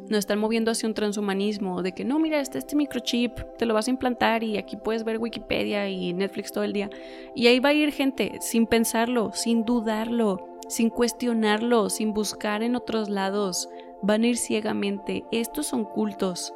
[0.09, 3.75] Nos están moviendo hacia un transhumanismo de que no, mira, está este microchip, te lo
[3.75, 6.91] vas a implantar y aquí puedes ver Wikipedia y Netflix todo el día.
[7.35, 12.77] Y ahí va a ir gente sin pensarlo, sin dudarlo, sin cuestionarlo, sin buscar en
[12.77, 13.69] otros lados.
[14.03, 15.25] Van a ir ciegamente.
[15.33, 16.55] Estos son cultos.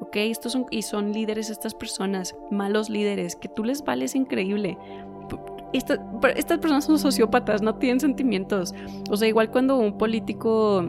[0.00, 0.16] ¿Ok?
[0.16, 4.76] Estos y son líderes estas personas, malos líderes, que tú les vales increíble.
[5.72, 8.74] estas personas son sociópatas, no tienen sentimientos.
[9.10, 10.84] O sea, igual cuando un político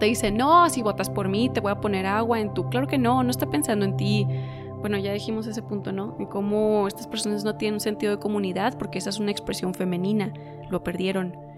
[0.00, 2.68] te dice, no, si votas por mí, te voy a poner agua en tu...
[2.68, 4.26] Claro que no, no está pensando en ti.
[4.80, 6.16] Bueno, ya dijimos ese punto, ¿no?
[6.18, 9.74] En cómo estas personas no tienen un sentido de comunidad porque esa es una expresión
[9.74, 10.32] femenina,
[10.68, 11.51] lo perdieron.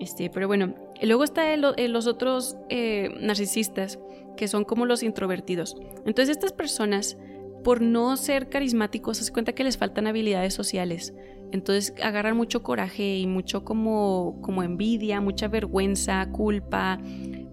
[0.00, 3.98] Este, pero bueno, luego está los otros eh, narcisistas,
[4.36, 5.76] que son como los introvertidos.
[6.06, 7.16] Entonces estas personas,
[7.62, 11.14] por no ser carismáticos, se cuenta que les faltan habilidades sociales.
[11.52, 16.98] Entonces agarran mucho coraje y mucho como, como envidia, mucha vergüenza, culpa.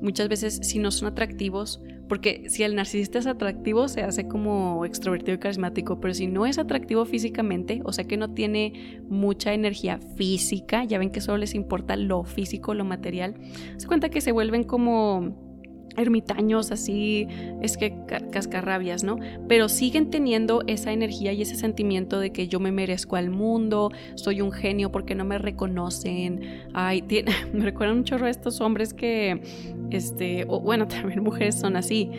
[0.02, 4.84] Muchas veces si no son atractivos, porque si el narcisista es atractivo, se hace como
[4.84, 9.54] extrovertido y carismático, pero si no es atractivo físicamente, o sea que no tiene mucha
[9.54, 13.36] energía física, ya ven que solo les importa lo físico, lo material,
[13.78, 15.49] se cuenta que se vuelven como
[15.98, 17.28] ermitaños así,
[17.62, 17.94] es que
[18.32, 19.18] cascarrabias, ¿no?
[19.48, 23.92] Pero siguen teniendo esa energía y ese sentimiento de que yo me merezco al mundo,
[24.16, 26.42] soy un genio porque no me reconocen.
[26.74, 27.04] Ay,
[27.54, 29.42] me recuerdan un chorro a estos hombres que,
[29.92, 32.10] este, o bueno, también mujeres son así.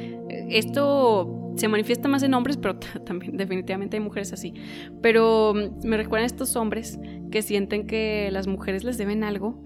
[0.48, 4.54] Esto se manifiesta más en hombres, pero también definitivamente hay mujeres así.
[5.02, 6.98] Pero mm, me recuerdan a estos hombres
[7.30, 9.62] que sienten que las mujeres les deben algo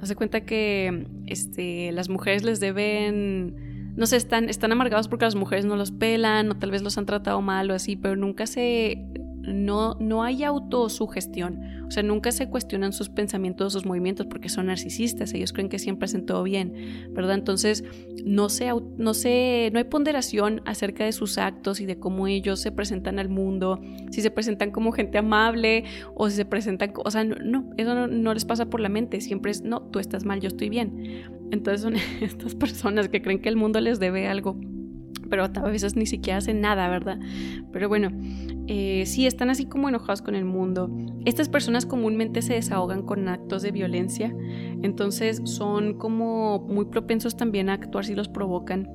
[0.00, 5.34] Hace cuenta que este, las mujeres les deben, no sé, están, están amargados porque las
[5.34, 8.46] mujeres no los pelan o tal vez los han tratado mal o así, pero nunca
[8.46, 8.98] se
[9.42, 14.66] no, no hay autosugestión, o sea, nunca se cuestionan sus pensamientos, sus movimientos, porque son
[14.66, 17.34] narcisistas, ellos creen que siempre hacen todo bien, ¿verdad?
[17.34, 17.84] Entonces,
[18.24, 22.72] no, se, no, no hay ponderación acerca de sus actos y de cómo ellos se
[22.72, 23.80] presentan al mundo,
[24.10, 25.84] si se presentan como gente amable
[26.14, 29.20] o si se presentan, o sea, no, eso no, no les pasa por la mente,
[29.20, 31.24] siempre es, no, tú estás mal, yo estoy bien.
[31.50, 34.58] Entonces son estas personas que creen que el mundo les debe algo
[35.28, 37.18] pero a veces ni siquiera hacen nada, ¿verdad?
[37.72, 38.10] Pero bueno,
[38.66, 40.90] eh, sí, están así como enojados con el mundo.
[41.24, 44.34] Estas personas comúnmente se desahogan con actos de violencia,
[44.82, 48.88] entonces son como muy propensos también a actuar si los provocan,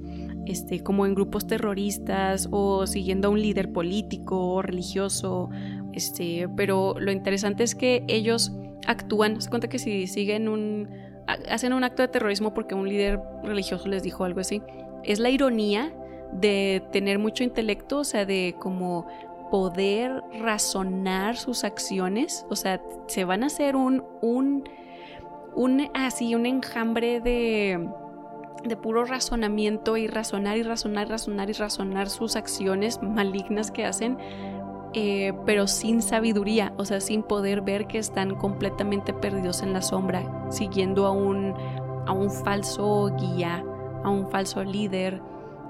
[0.45, 5.49] este, como en grupos terroristas o siguiendo a un líder político o religioso,
[5.93, 8.51] este, pero lo interesante es que ellos
[8.85, 10.89] actúan, se cuenta que si siguen un,
[11.49, 14.61] hacen un acto de terrorismo porque un líder religioso les dijo algo así,
[15.03, 15.93] es la ironía
[16.39, 19.07] de tener mucho intelecto, o sea, de como
[19.51, 24.67] poder razonar sus acciones, o sea, se van a hacer un, un,
[25.53, 27.87] un así, un enjambre de,
[28.63, 34.17] de puro razonamiento y razonar y razonar, razonar y razonar sus acciones malignas que hacen,
[34.93, 39.81] eh, pero sin sabiduría, o sea, sin poder ver que están completamente perdidos en la
[39.81, 41.53] sombra, siguiendo a un,
[42.05, 43.63] a un falso guía,
[44.03, 45.21] a un falso líder,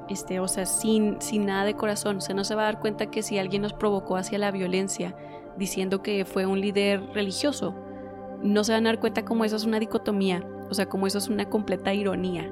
[0.10, 2.18] este, o sea, sin, sin nada de corazón.
[2.18, 4.52] O sea, no se va a dar cuenta que si alguien nos provocó hacia la
[4.52, 5.16] violencia,
[5.58, 7.76] diciendo que fue un líder religioso,
[8.42, 11.18] no se van a dar cuenta como eso es una dicotomía, o sea, como eso
[11.18, 12.52] es una completa ironía,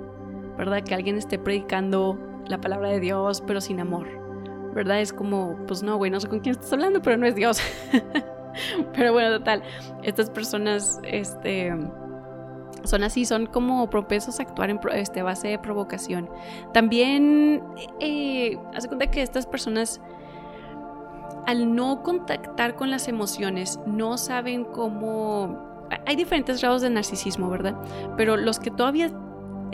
[0.58, 0.84] ¿verdad?
[0.84, 4.08] Que alguien esté predicando la palabra de Dios, pero sin amor,
[4.74, 5.02] ¿verdad?
[5.02, 7.60] Es como, pues no, güey, no sé con quién estás hablando, pero no es Dios.
[8.93, 9.64] pero bueno, total,
[10.04, 11.74] estas personas, este
[12.84, 16.30] son así, son como propensos a actuar en este, base de provocación.
[16.74, 17.64] También,
[18.00, 20.02] eh, hace cuenta que estas personas,
[21.46, 25.70] al no contactar con las emociones, no saben cómo...
[26.06, 27.76] Hay diferentes grados de narcisismo, ¿verdad?
[28.16, 29.12] Pero los que todavía eh,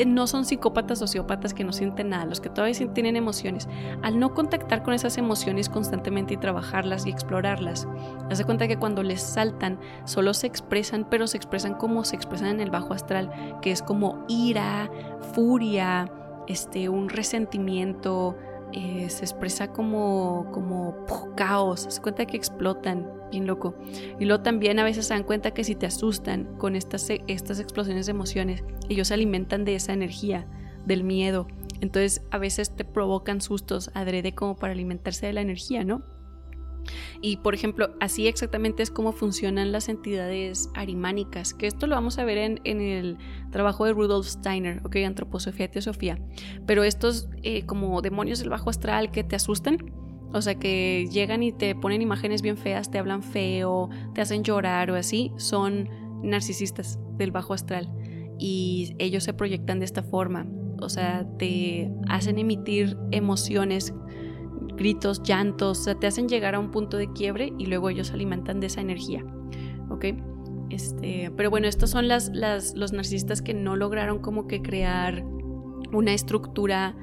[0.06, 3.68] no son psicópatas sociópatas que no sienten nada, los que todavía tienen emociones,
[4.04, 7.88] al no contactar con esas emociones constantemente y trabajarlas y explorarlas,
[8.30, 12.50] hace cuenta que cuando les saltan solo se expresan, pero se expresan como se expresan
[12.50, 13.32] en el bajo astral,
[13.62, 14.90] que es como ira,
[15.34, 16.12] furia,
[16.48, 18.38] este, un resentimiento,
[18.74, 23.76] eh, se expresa como, como caos, se cuenta que explotan, bien loco.
[24.20, 27.60] Y luego también a veces se dan cuenta que si te asustan con estas, estas
[27.60, 30.48] explosiones de emociones, ellos se alimentan de esa energía,
[30.86, 31.48] del miedo.
[31.82, 36.04] Entonces a veces te provocan sustos adrede como para alimentarse de la energía, ¿no?
[37.22, 42.18] Y por ejemplo, así exactamente es como funcionan las entidades arimánicas, que esto lo vamos
[42.18, 43.18] a ver en, el
[43.52, 46.20] trabajo de Rudolf Steiner, ok, Antroposofía y Teosofía.
[46.66, 49.78] Pero estos eh, como demonios del bajo astral que te asustan,
[50.34, 54.44] o sea, que llegan y te ponen imágenes bien feas, te hablan feo, te hacen
[54.44, 55.90] llorar o así, son
[56.24, 57.92] narcisistas del bajo astral.
[58.40, 60.46] Y ellos se proyectan de esta forma.
[60.80, 63.94] O sea, te hacen emitir emociones
[64.76, 68.12] gritos, llantos, o sea, te hacen llegar a un punto de quiebre y luego ellos
[68.12, 69.26] alimentan de esa energía,
[69.90, 70.06] ¿ok?
[70.70, 75.24] Este, pero bueno, estos son las, los narcisistas que no lograron como que crear
[75.92, 76.96] una estructura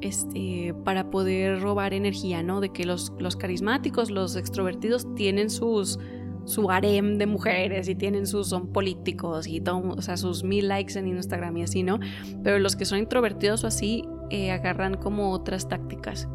[0.00, 2.60] este, para poder robar energía, ¿no?
[2.60, 5.98] De que los, los carismáticos, los extrovertidos tienen sus
[6.46, 10.68] su harem de mujeres y tienen sus son políticos y todo, o sea, sus mil
[10.68, 12.00] likes en Instagram y así, ¿no?
[12.42, 16.28] Pero los que son introvertidos o así eh, agarran como otras tácticas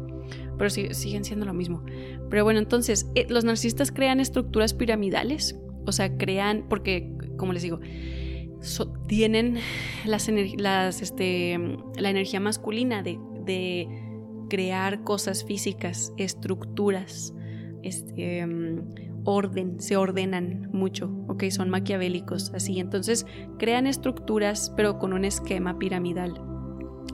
[0.58, 1.82] pero siguen siendo lo mismo.
[2.30, 7.62] Pero bueno, entonces, eh, los narcisistas crean estructuras piramidales, o sea, crean, porque, como les
[7.62, 7.80] digo,
[9.06, 9.58] tienen
[10.04, 11.58] las, este,
[11.98, 13.88] la energía masculina de, de,
[14.48, 17.34] crear cosas físicas, estructuras,
[17.82, 18.46] este,
[19.24, 22.78] orden, se ordenan mucho, ok, son maquiavélicos, así.
[22.78, 23.26] Entonces,
[23.58, 26.40] crean estructuras, pero con un esquema piramidal.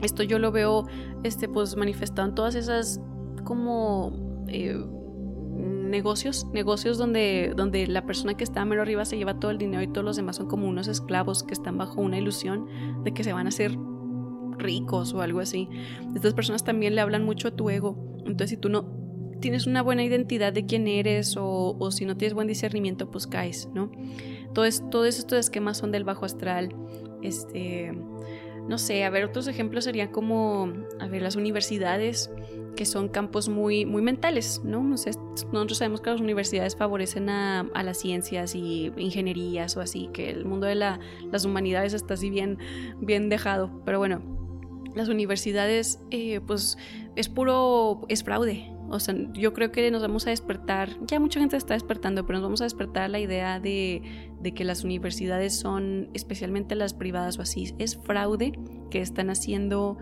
[0.01, 0.85] Esto yo lo veo
[1.23, 3.01] este, pues, manifestado en todas esas
[3.43, 4.77] como eh,
[5.55, 9.81] negocios, negocios donde, donde la persona que está mero arriba se lleva todo el dinero
[9.83, 12.67] y todos los demás son como unos esclavos que están bajo una ilusión
[13.03, 13.77] de que se van a hacer
[14.63, 15.69] ricos o algo así.
[16.15, 17.95] Estas personas también le hablan mucho a tu ego.
[18.25, 18.85] Entonces si tú no
[19.39, 23.27] tienes una buena identidad de quién eres o, o si no tienes buen discernimiento, pues
[23.27, 23.91] caes, ¿no?
[24.53, 26.73] Todo todos estos esquemas son del bajo astral.
[27.21, 27.91] Este,
[28.67, 32.31] no sé, a ver, otros ejemplos serían como, a ver, las universidades
[32.75, 34.81] que son campos muy, muy mentales, ¿no?
[34.81, 40.45] nosotros sabemos que las universidades favorecen a, las ciencias y ingenierías o así, que el
[40.45, 42.57] mundo de las humanidades está así bien,
[42.99, 44.21] bien dejado, pero bueno,
[44.95, 46.77] las universidades, eh, pues
[47.15, 48.71] es puro, es fraude.
[48.89, 52.39] O sea, yo creo que nos vamos a despertar, ya mucha gente está despertando, pero
[52.39, 57.39] nos vamos a despertar la idea de, de que las universidades son, especialmente las privadas
[57.39, 58.53] o así, es fraude
[58.91, 59.97] que están haciendo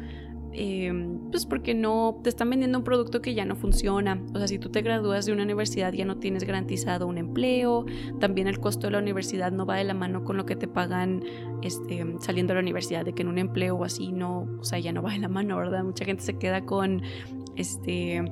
[0.53, 4.21] Em, pues porque no te están vendiendo un producto que ya no funciona.
[4.33, 7.85] O sea, si tú te gradúas de una universidad ya no tienes garantizado un empleo,
[8.19, 10.67] también el costo de la universidad no va de la mano con lo que te
[10.67, 11.23] pagan
[11.61, 14.79] este, saliendo de la universidad, de que en un empleo o así no, o sea,
[14.79, 15.83] ya no va de la mano, ¿verdad?
[15.83, 17.01] Mucha gente se queda con
[17.55, 18.23] este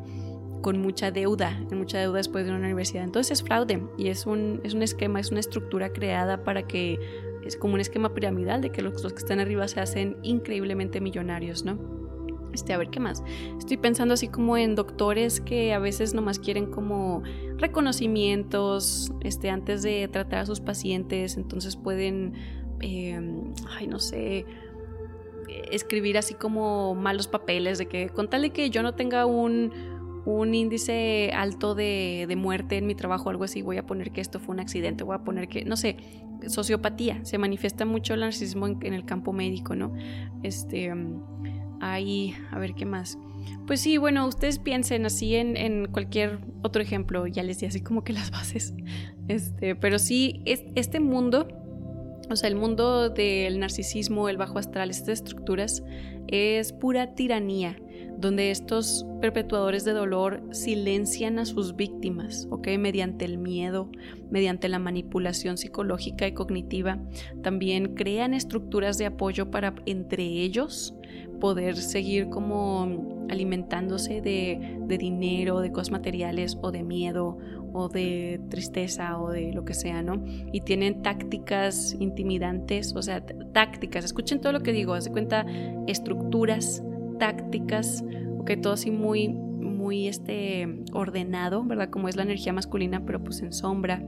[0.61, 3.05] con mucha deuda, mucha deuda después de una universidad.
[3.05, 6.99] Entonces es fraude y es un, es un esquema, es una estructura creada para que
[7.45, 11.01] es como un esquema piramidal de que los, los que están arriba se hacen increíblemente
[11.01, 11.99] millonarios, ¿no?
[12.53, 13.23] Este, a ver qué más.
[13.57, 17.23] Estoy pensando así como en doctores que a veces nomás quieren como
[17.57, 22.33] reconocimientos este, antes de tratar a sus pacientes, entonces pueden,
[22.81, 24.45] em, ay, no sé,
[25.71, 29.71] escribir así como malos papeles de que con tal de que yo no tenga un,
[30.25, 34.21] un índice alto de, de, muerte en mi trabajo algo así, voy a poner que
[34.21, 35.97] esto fue un accidente, voy a poner que, no sé,
[36.47, 39.93] sociopatía, se manifiesta mucho el narcisismo en, en el campo médico, ¿no?
[40.43, 40.93] Este
[41.81, 43.17] Ahí, a ver qué más.
[43.65, 48.03] Pues sí, bueno, ustedes piensen así en, cualquier otro ejemplo, ya les di así como
[48.03, 48.73] que las bases.
[49.27, 51.47] Este, pero sí, este mundo,
[52.29, 55.83] o sea, el mundo del narcisismo, el bajo astral, estas estructuras,
[56.27, 57.77] es pura tiranía.
[58.19, 62.67] Donde estos perpetuadores de dolor silencian a sus víctimas, ¿ok?
[62.77, 63.89] Mediante el miedo,
[64.29, 66.99] mediante la manipulación psicológica y cognitiva.
[67.41, 70.93] También crean estructuras de apoyo para entre ellos
[71.39, 77.37] poder seguir como alimentándose de, de dinero, de cosas materiales o de miedo
[77.71, 80.23] o de tristeza o de lo que sea, ¿no?
[80.51, 85.45] Y tienen tácticas intimidantes, o sea, tácticas, escuchen todo lo que digo, haz cuenta,
[85.87, 86.83] estructuras,
[87.19, 88.03] tácticas,
[88.45, 91.89] que todo así muy, muy este, ordenado, ¿verdad?
[91.89, 94.03] Como es la energía masculina, pero pues en sombra.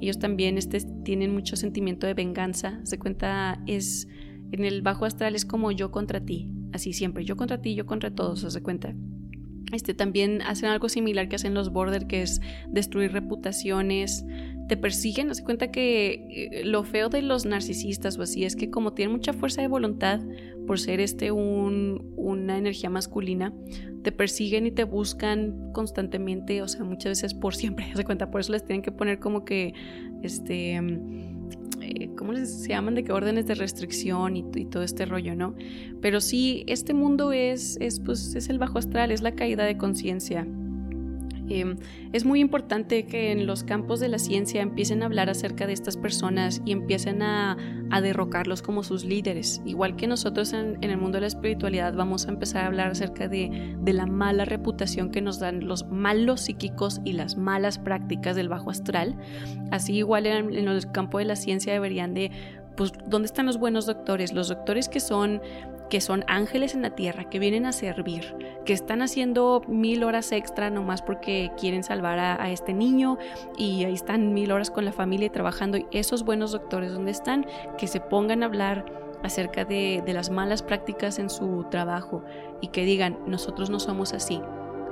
[0.00, 4.08] Ellos también este, tienen mucho sentimiento de venganza, se cuenta, es,
[4.52, 7.86] en el bajo astral es como yo contra ti, así siempre, yo contra ti, yo
[7.86, 8.94] contra todos, se cuenta.
[9.72, 14.24] Este, también hacen algo similar que hacen los border, que es destruir reputaciones,
[14.68, 18.70] te persiguen, se cuenta que eh, lo feo de los narcisistas o así es que
[18.70, 20.20] como tienen mucha fuerza de voluntad
[20.66, 23.52] por ser este un, una energía masculina,
[24.02, 28.40] te persiguen y te buscan constantemente, o sea, muchas veces por siempre, se cuenta, por
[28.40, 29.74] eso les tienen que poner como que,
[30.22, 30.76] este,
[31.80, 32.94] eh, ¿cómo se llaman?
[32.94, 35.54] De que órdenes de restricción y, y, todo este rollo, ¿no?
[36.00, 39.76] Pero sí, este mundo es, es, pues, es el bajo astral, es la caída de
[39.76, 40.46] conciencia.
[41.52, 41.76] Em,
[42.14, 45.74] es muy importante que en los campos de la ciencia empiecen a hablar acerca de
[45.74, 47.56] estas personas y empiecen a,
[48.02, 49.60] derrocarlos como sus líderes.
[49.66, 53.28] Igual que nosotros en, el mundo de la espiritualidad vamos a empezar a hablar acerca
[53.28, 58.48] de, la mala reputación que nos dan los malos psíquicos y las malas prácticas del
[58.48, 59.14] bajo astral.
[59.70, 62.30] Así igual en, en el campo de la ciencia deberían de
[62.76, 64.32] pues, ¿dónde están los buenos doctores?
[64.32, 65.42] Los doctores que son
[65.92, 68.34] que son ángeles en la tierra, que vienen a servir,
[68.64, 73.18] que están haciendo mil horas extra nomás porque quieren salvar a, este niño
[73.58, 75.76] y ahí están mil horas con la familia y trabajando.
[75.76, 77.46] Y esos buenos doctores, ¿dónde están?
[77.76, 78.86] Que se pongan a hablar
[79.22, 82.24] acerca de, las malas prácticas en su trabajo
[82.62, 84.40] y que digan, nosotros no somos así.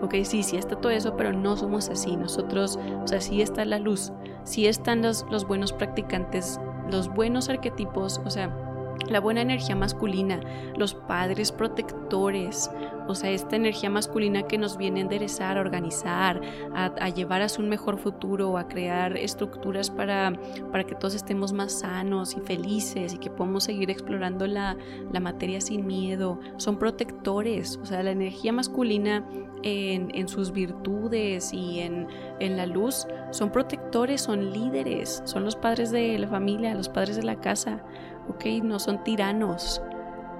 [0.03, 2.15] Ok, sí, sí está todo eso, pero no somos así.
[2.15, 4.13] Nosotros, o sea, sí está la luz,
[4.45, 8.70] sí están los buenos practicantes, los buenos arquetipos, o sea,
[9.09, 10.41] la buena energía masculina,
[10.77, 12.71] los padres protectores,
[13.09, 16.41] o sea, esta energía masculina que nos viene a enderezar, a organizar,
[16.75, 20.33] a, llevar a un mejor futuro, a crear estructuras para,
[20.71, 24.77] para que todos estemos más sanos y felices y que podamos seguir explorando la,
[25.21, 26.39] materia sin miedo.
[26.57, 29.27] Son protectores, o sea, la energía masculina
[29.63, 32.07] en, sus virtudes y en,
[32.39, 37.17] en la luz son protectores, son líderes, son los padres de la familia, los padres
[37.17, 37.83] de la casa
[38.31, 39.83] ok, no son tiranos.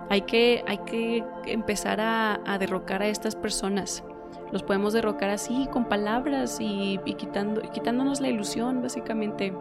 [0.09, 4.03] Hay que, hay que empezar a, derrocar a estas personas.
[4.51, 9.53] Los podemos derrocar así, con palabras y, quitando, quitándonos la ilusión, básicamente.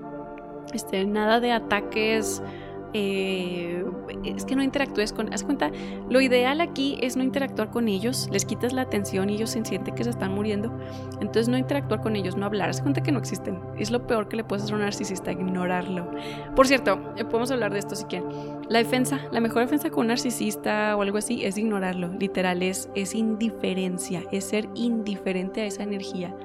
[0.73, 2.41] Este, nada de ataques
[2.93, 3.83] eh,
[4.23, 5.71] es que no interactúes con, haz cuenta,
[6.09, 9.63] lo ideal aquí es no interactuar con ellos, les quitas la atención y ellos se
[9.63, 10.71] sienten que se están muriendo,
[11.21, 14.27] entonces no interactuar con ellos, no hablar, haz cuenta que no existen, es lo peor
[14.27, 16.11] que le puedes hacer a un narcisista, ignorarlo.
[16.55, 18.29] Por cierto, eh, podemos hablar de esto si quieren.
[18.69, 22.89] La defensa, la mejor defensa con un narcisista o algo así es ignorarlo, literal, es,
[22.95, 26.35] es indiferencia, es ser indiferente a esa energía.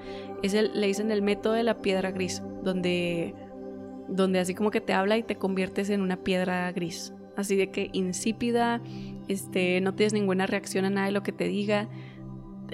[0.43, 3.35] Es el, le dicen el método de la piedra gris, donde
[4.09, 7.13] donde así como que te habla y te conviertes en una piedra gris.
[7.37, 8.81] Así de que insípida,
[9.29, 11.89] este, no tienes ninguna reacción a nada de lo que te diga,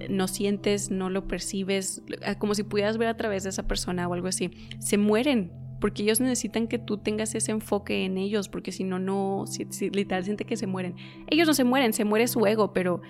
[0.09, 2.03] no sientes, no lo percibes,
[2.39, 4.51] como si pudieras ver a través de esa persona o algo así.
[4.79, 8.99] Se mueren porque ellos necesitan que tú tengas ese enfoque en ellos, porque si no,
[8.99, 10.95] no, si, literal siente que se mueren.
[11.29, 13.01] Ellos no se mueren, se muere su ego, pero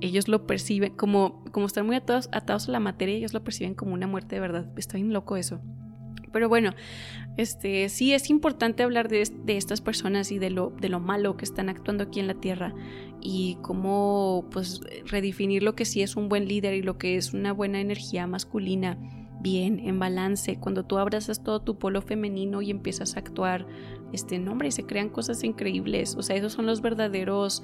[0.00, 3.74] ellos lo perciben como, como están muy atados, atados a la materia, ellos lo perciben
[3.74, 4.70] como una muerte de verdad.
[4.76, 5.60] Está bien loco eso.
[6.32, 6.72] Pero bueno,
[7.36, 12.04] este, sí es importante hablar de, estas personas y de lo, malo que están actuando
[12.04, 12.74] aquí en la Tierra
[13.20, 17.32] y cómo pues redefinir lo que sí es un buen líder y lo que es
[17.32, 18.98] una buena energía masculina
[19.40, 23.66] bien, en balance, cuando tú abrazas todo tu polo femenino y empiezas a actuar,
[24.12, 27.62] este, nombre y se crean cosas increíbles, o sea, esos son los verdaderos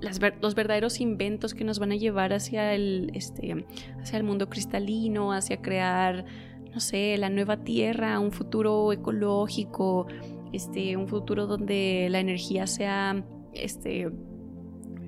[0.00, 3.64] los verdaderos inventos que nos van a llevar hacia el, este,
[4.00, 6.24] hacia el mundo cristalino, hacia crear
[6.72, 10.06] no sé, la nueva tierra, un futuro ecológico,
[10.52, 14.10] este, un futuro donde la energía sea este,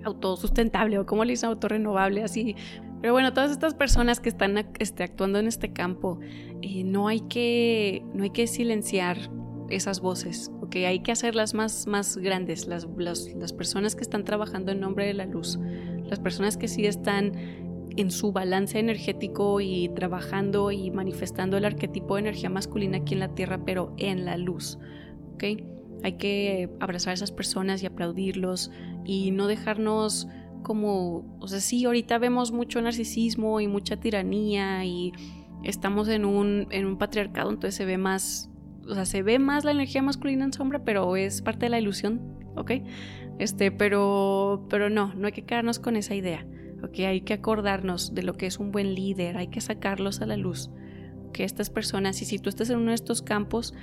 [0.04, 2.54] autosustentable o como le dicen, autorrenovable, así.
[3.00, 6.18] Pero bueno, todas estas personas que están este, actuando en este campo,
[6.62, 9.30] eh, no, hay que, no hay que silenciar
[9.68, 10.50] esas voces.
[10.74, 15.06] Hay que hacerlas más, más grandes, las, las, las personas que están trabajando en nombre
[15.06, 15.58] de la luz,
[16.04, 17.32] las personas que sí están
[17.96, 23.20] en su balance energético y trabajando y manifestando el arquetipo de energía masculina aquí en
[23.20, 24.78] la Tierra, pero en la luz.
[25.34, 25.44] ¿ok?
[26.02, 28.70] Hay que abrazar a esas personas y aplaudirlos
[29.04, 30.28] y no dejarnos
[30.62, 35.12] como, o sea, sí, ahorita vemos mucho narcisismo y mucha tiranía y
[35.62, 38.50] estamos en un, en un patriarcado, entonces se ve más,
[38.88, 41.78] o sea, se ve más la energía masculina en sombra, pero es parte de la
[41.78, 42.20] ilusión,
[42.56, 42.72] ¿ok?
[43.38, 46.46] Este, pero, pero no, no hay que quedarnos con esa idea,
[46.84, 47.00] ¿ok?
[47.00, 50.36] Hay que acordarnos de lo que es un buen líder, hay que sacarlos a la
[50.36, 50.70] luz,
[51.32, 53.74] que estas personas, y si tú estás en uno de estos campos,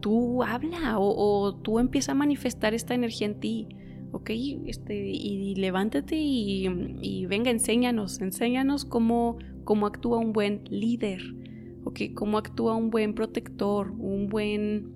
[0.00, 3.68] tú habla o, tú empieza a manifestar esta energía en ti,
[4.12, 4.30] ¿ok?
[4.66, 11.22] Este, y, levántate y, venga, enséñanos, enséñanos cómo, cómo actúa un buen líder,
[11.84, 12.00] ¿ok?
[12.14, 14.92] Cómo actúa un buen protector, un buen,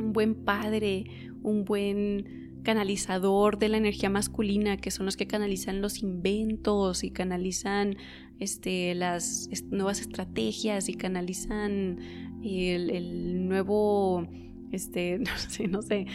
[0.00, 1.04] un buen padre,
[1.42, 7.10] un buen canalizador de la energía masculina, que son los que canalizan los inventos y
[7.10, 7.96] canalizan
[8.38, 11.98] este, las nuevas estrategias y canalizan
[12.42, 14.26] el, nuevo,
[14.72, 16.06] este, no sé, no sé,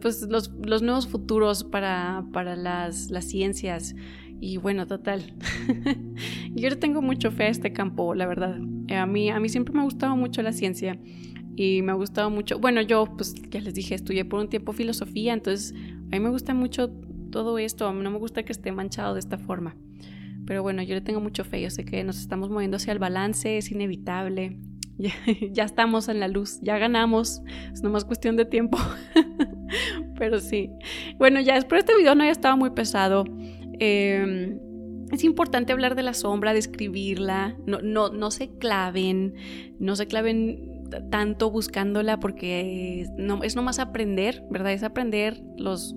[0.00, 0.50] pues los,
[0.82, 3.94] nuevos futuros para, para las, las ciencias.
[4.42, 5.34] Y bueno, total.
[6.54, 8.58] Yo tengo mucho fe a este campo, la verdad.
[8.88, 10.98] A mí, a mí siempre me ha gustado mucho la ciencia
[11.56, 12.58] y me ha gustado mucho.
[12.58, 16.30] Bueno, yo, pues ya les dije, estudié por un tiempo filosofía, entonces a mí me
[16.30, 16.90] gusta mucho
[17.30, 19.76] todo esto, no me gusta que esté manchado de esta forma.
[20.46, 22.98] Pero bueno, yo le tengo mucho fe, yo sé que nos estamos moviendo hacia el
[22.98, 24.58] balance, es inevitable.
[25.52, 27.40] Ya, estamos en la luz, ya ganamos,
[27.72, 28.76] es nomás cuestión de tiempo.
[30.18, 30.70] Pero sí.
[31.18, 33.24] Bueno, ya de este video no ya estaba muy pesado.
[33.78, 34.58] Em,
[35.10, 39.34] es importante hablar de la sombra, describirla, no, no, no se claven,
[39.78, 40.79] no se claven
[41.10, 44.72] tanto buscándola porque no, es nomás aprender, ¿verdad?
[44.72, 45.94] Es aprender los,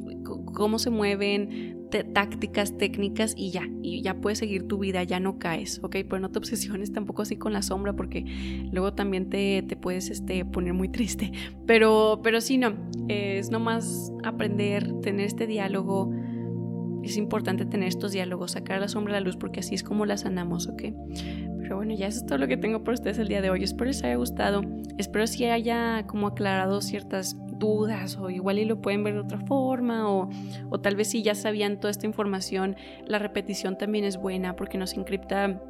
[0.53, 5.37] cómo se mueven, tácticas, técnicas y ya, y ya puedes seguir tu vida, ya no
[5.37, 5.97] caes, ¿ok?
[6.09, 8.25] Pero no te obsesiones tampoco así con la sombra porque
[8.71, 11.31] luego también te, te puedes este, poner muy triste.
[11.67, 12.73] Pero, pero sí, no,
[13.07, 16.11] es nomás aprender, tener este diálogo.
[17.03, 20.05] Es importante tener estos diálogos, sacar la sombra a la luz porque así es como
[20.05, 20.83] la sanamos, ¿ok?
[21.63, 23.63] Pero bueno, ya eso es todo lo que tengo por ustedes el día de hoy.
[23.63, 24.61] Espero les haya gustado.
[24.97, 29.39] Espero si haya como aclarado ciertas dudas o igual y lo pueden ver de otra
[29.39, 30.29] forma o,
[30.69, 34.77] o tal vez si ya sabían toda esta información, la repetición también es buena porque
[34.77, 35.61] nos encripta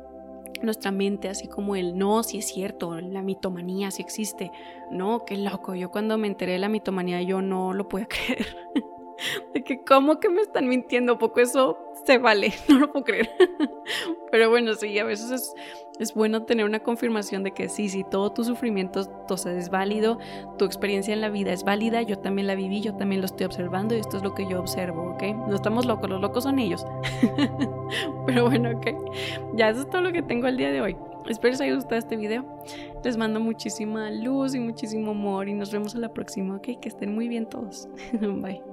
[0.63, 4.51] nuestra mente, así como el no, si es cierto, la mitomanía si existe.
[4.89, 5.75] No, qué loco.
[5.75, 8.47] Yo cuando me enteré de la mitomanía yo no lo podía creer.
[9.53, 13.29] De que cómo que me están mintiendo, poco eso se vale, no lo puedo creer.
[14.31, 15.53] Pero bueno, sí, a veces es,
[15.99, 20.17] es bueno tener una confirmación de que sí, sí, todo tu sufrimiento es válido,
[20.57, 23.45] tu experiencia en la vida es válida, yo también la viví, yo también lo estoy
[23.45, 25.23] observando y esto es lo que yo observo, ¿ok?
[25.47, 26.85] No estamos locos, los locos son ellos.
[28.25, 28.87] Pero bueno, ok.
[29.55, 30.97] Ya eso es todo lo que tengo el día de hoy.
[31.29, 32.45] Espero les haya gustado este video.
[33.03, 36.79] Les mando muchísima luz y muchísimo amor y nos vemos a la próxima, ¿ok?
[36.81, 37.87] Que estén muy bien todos.
[38.19, 38.72] Bye.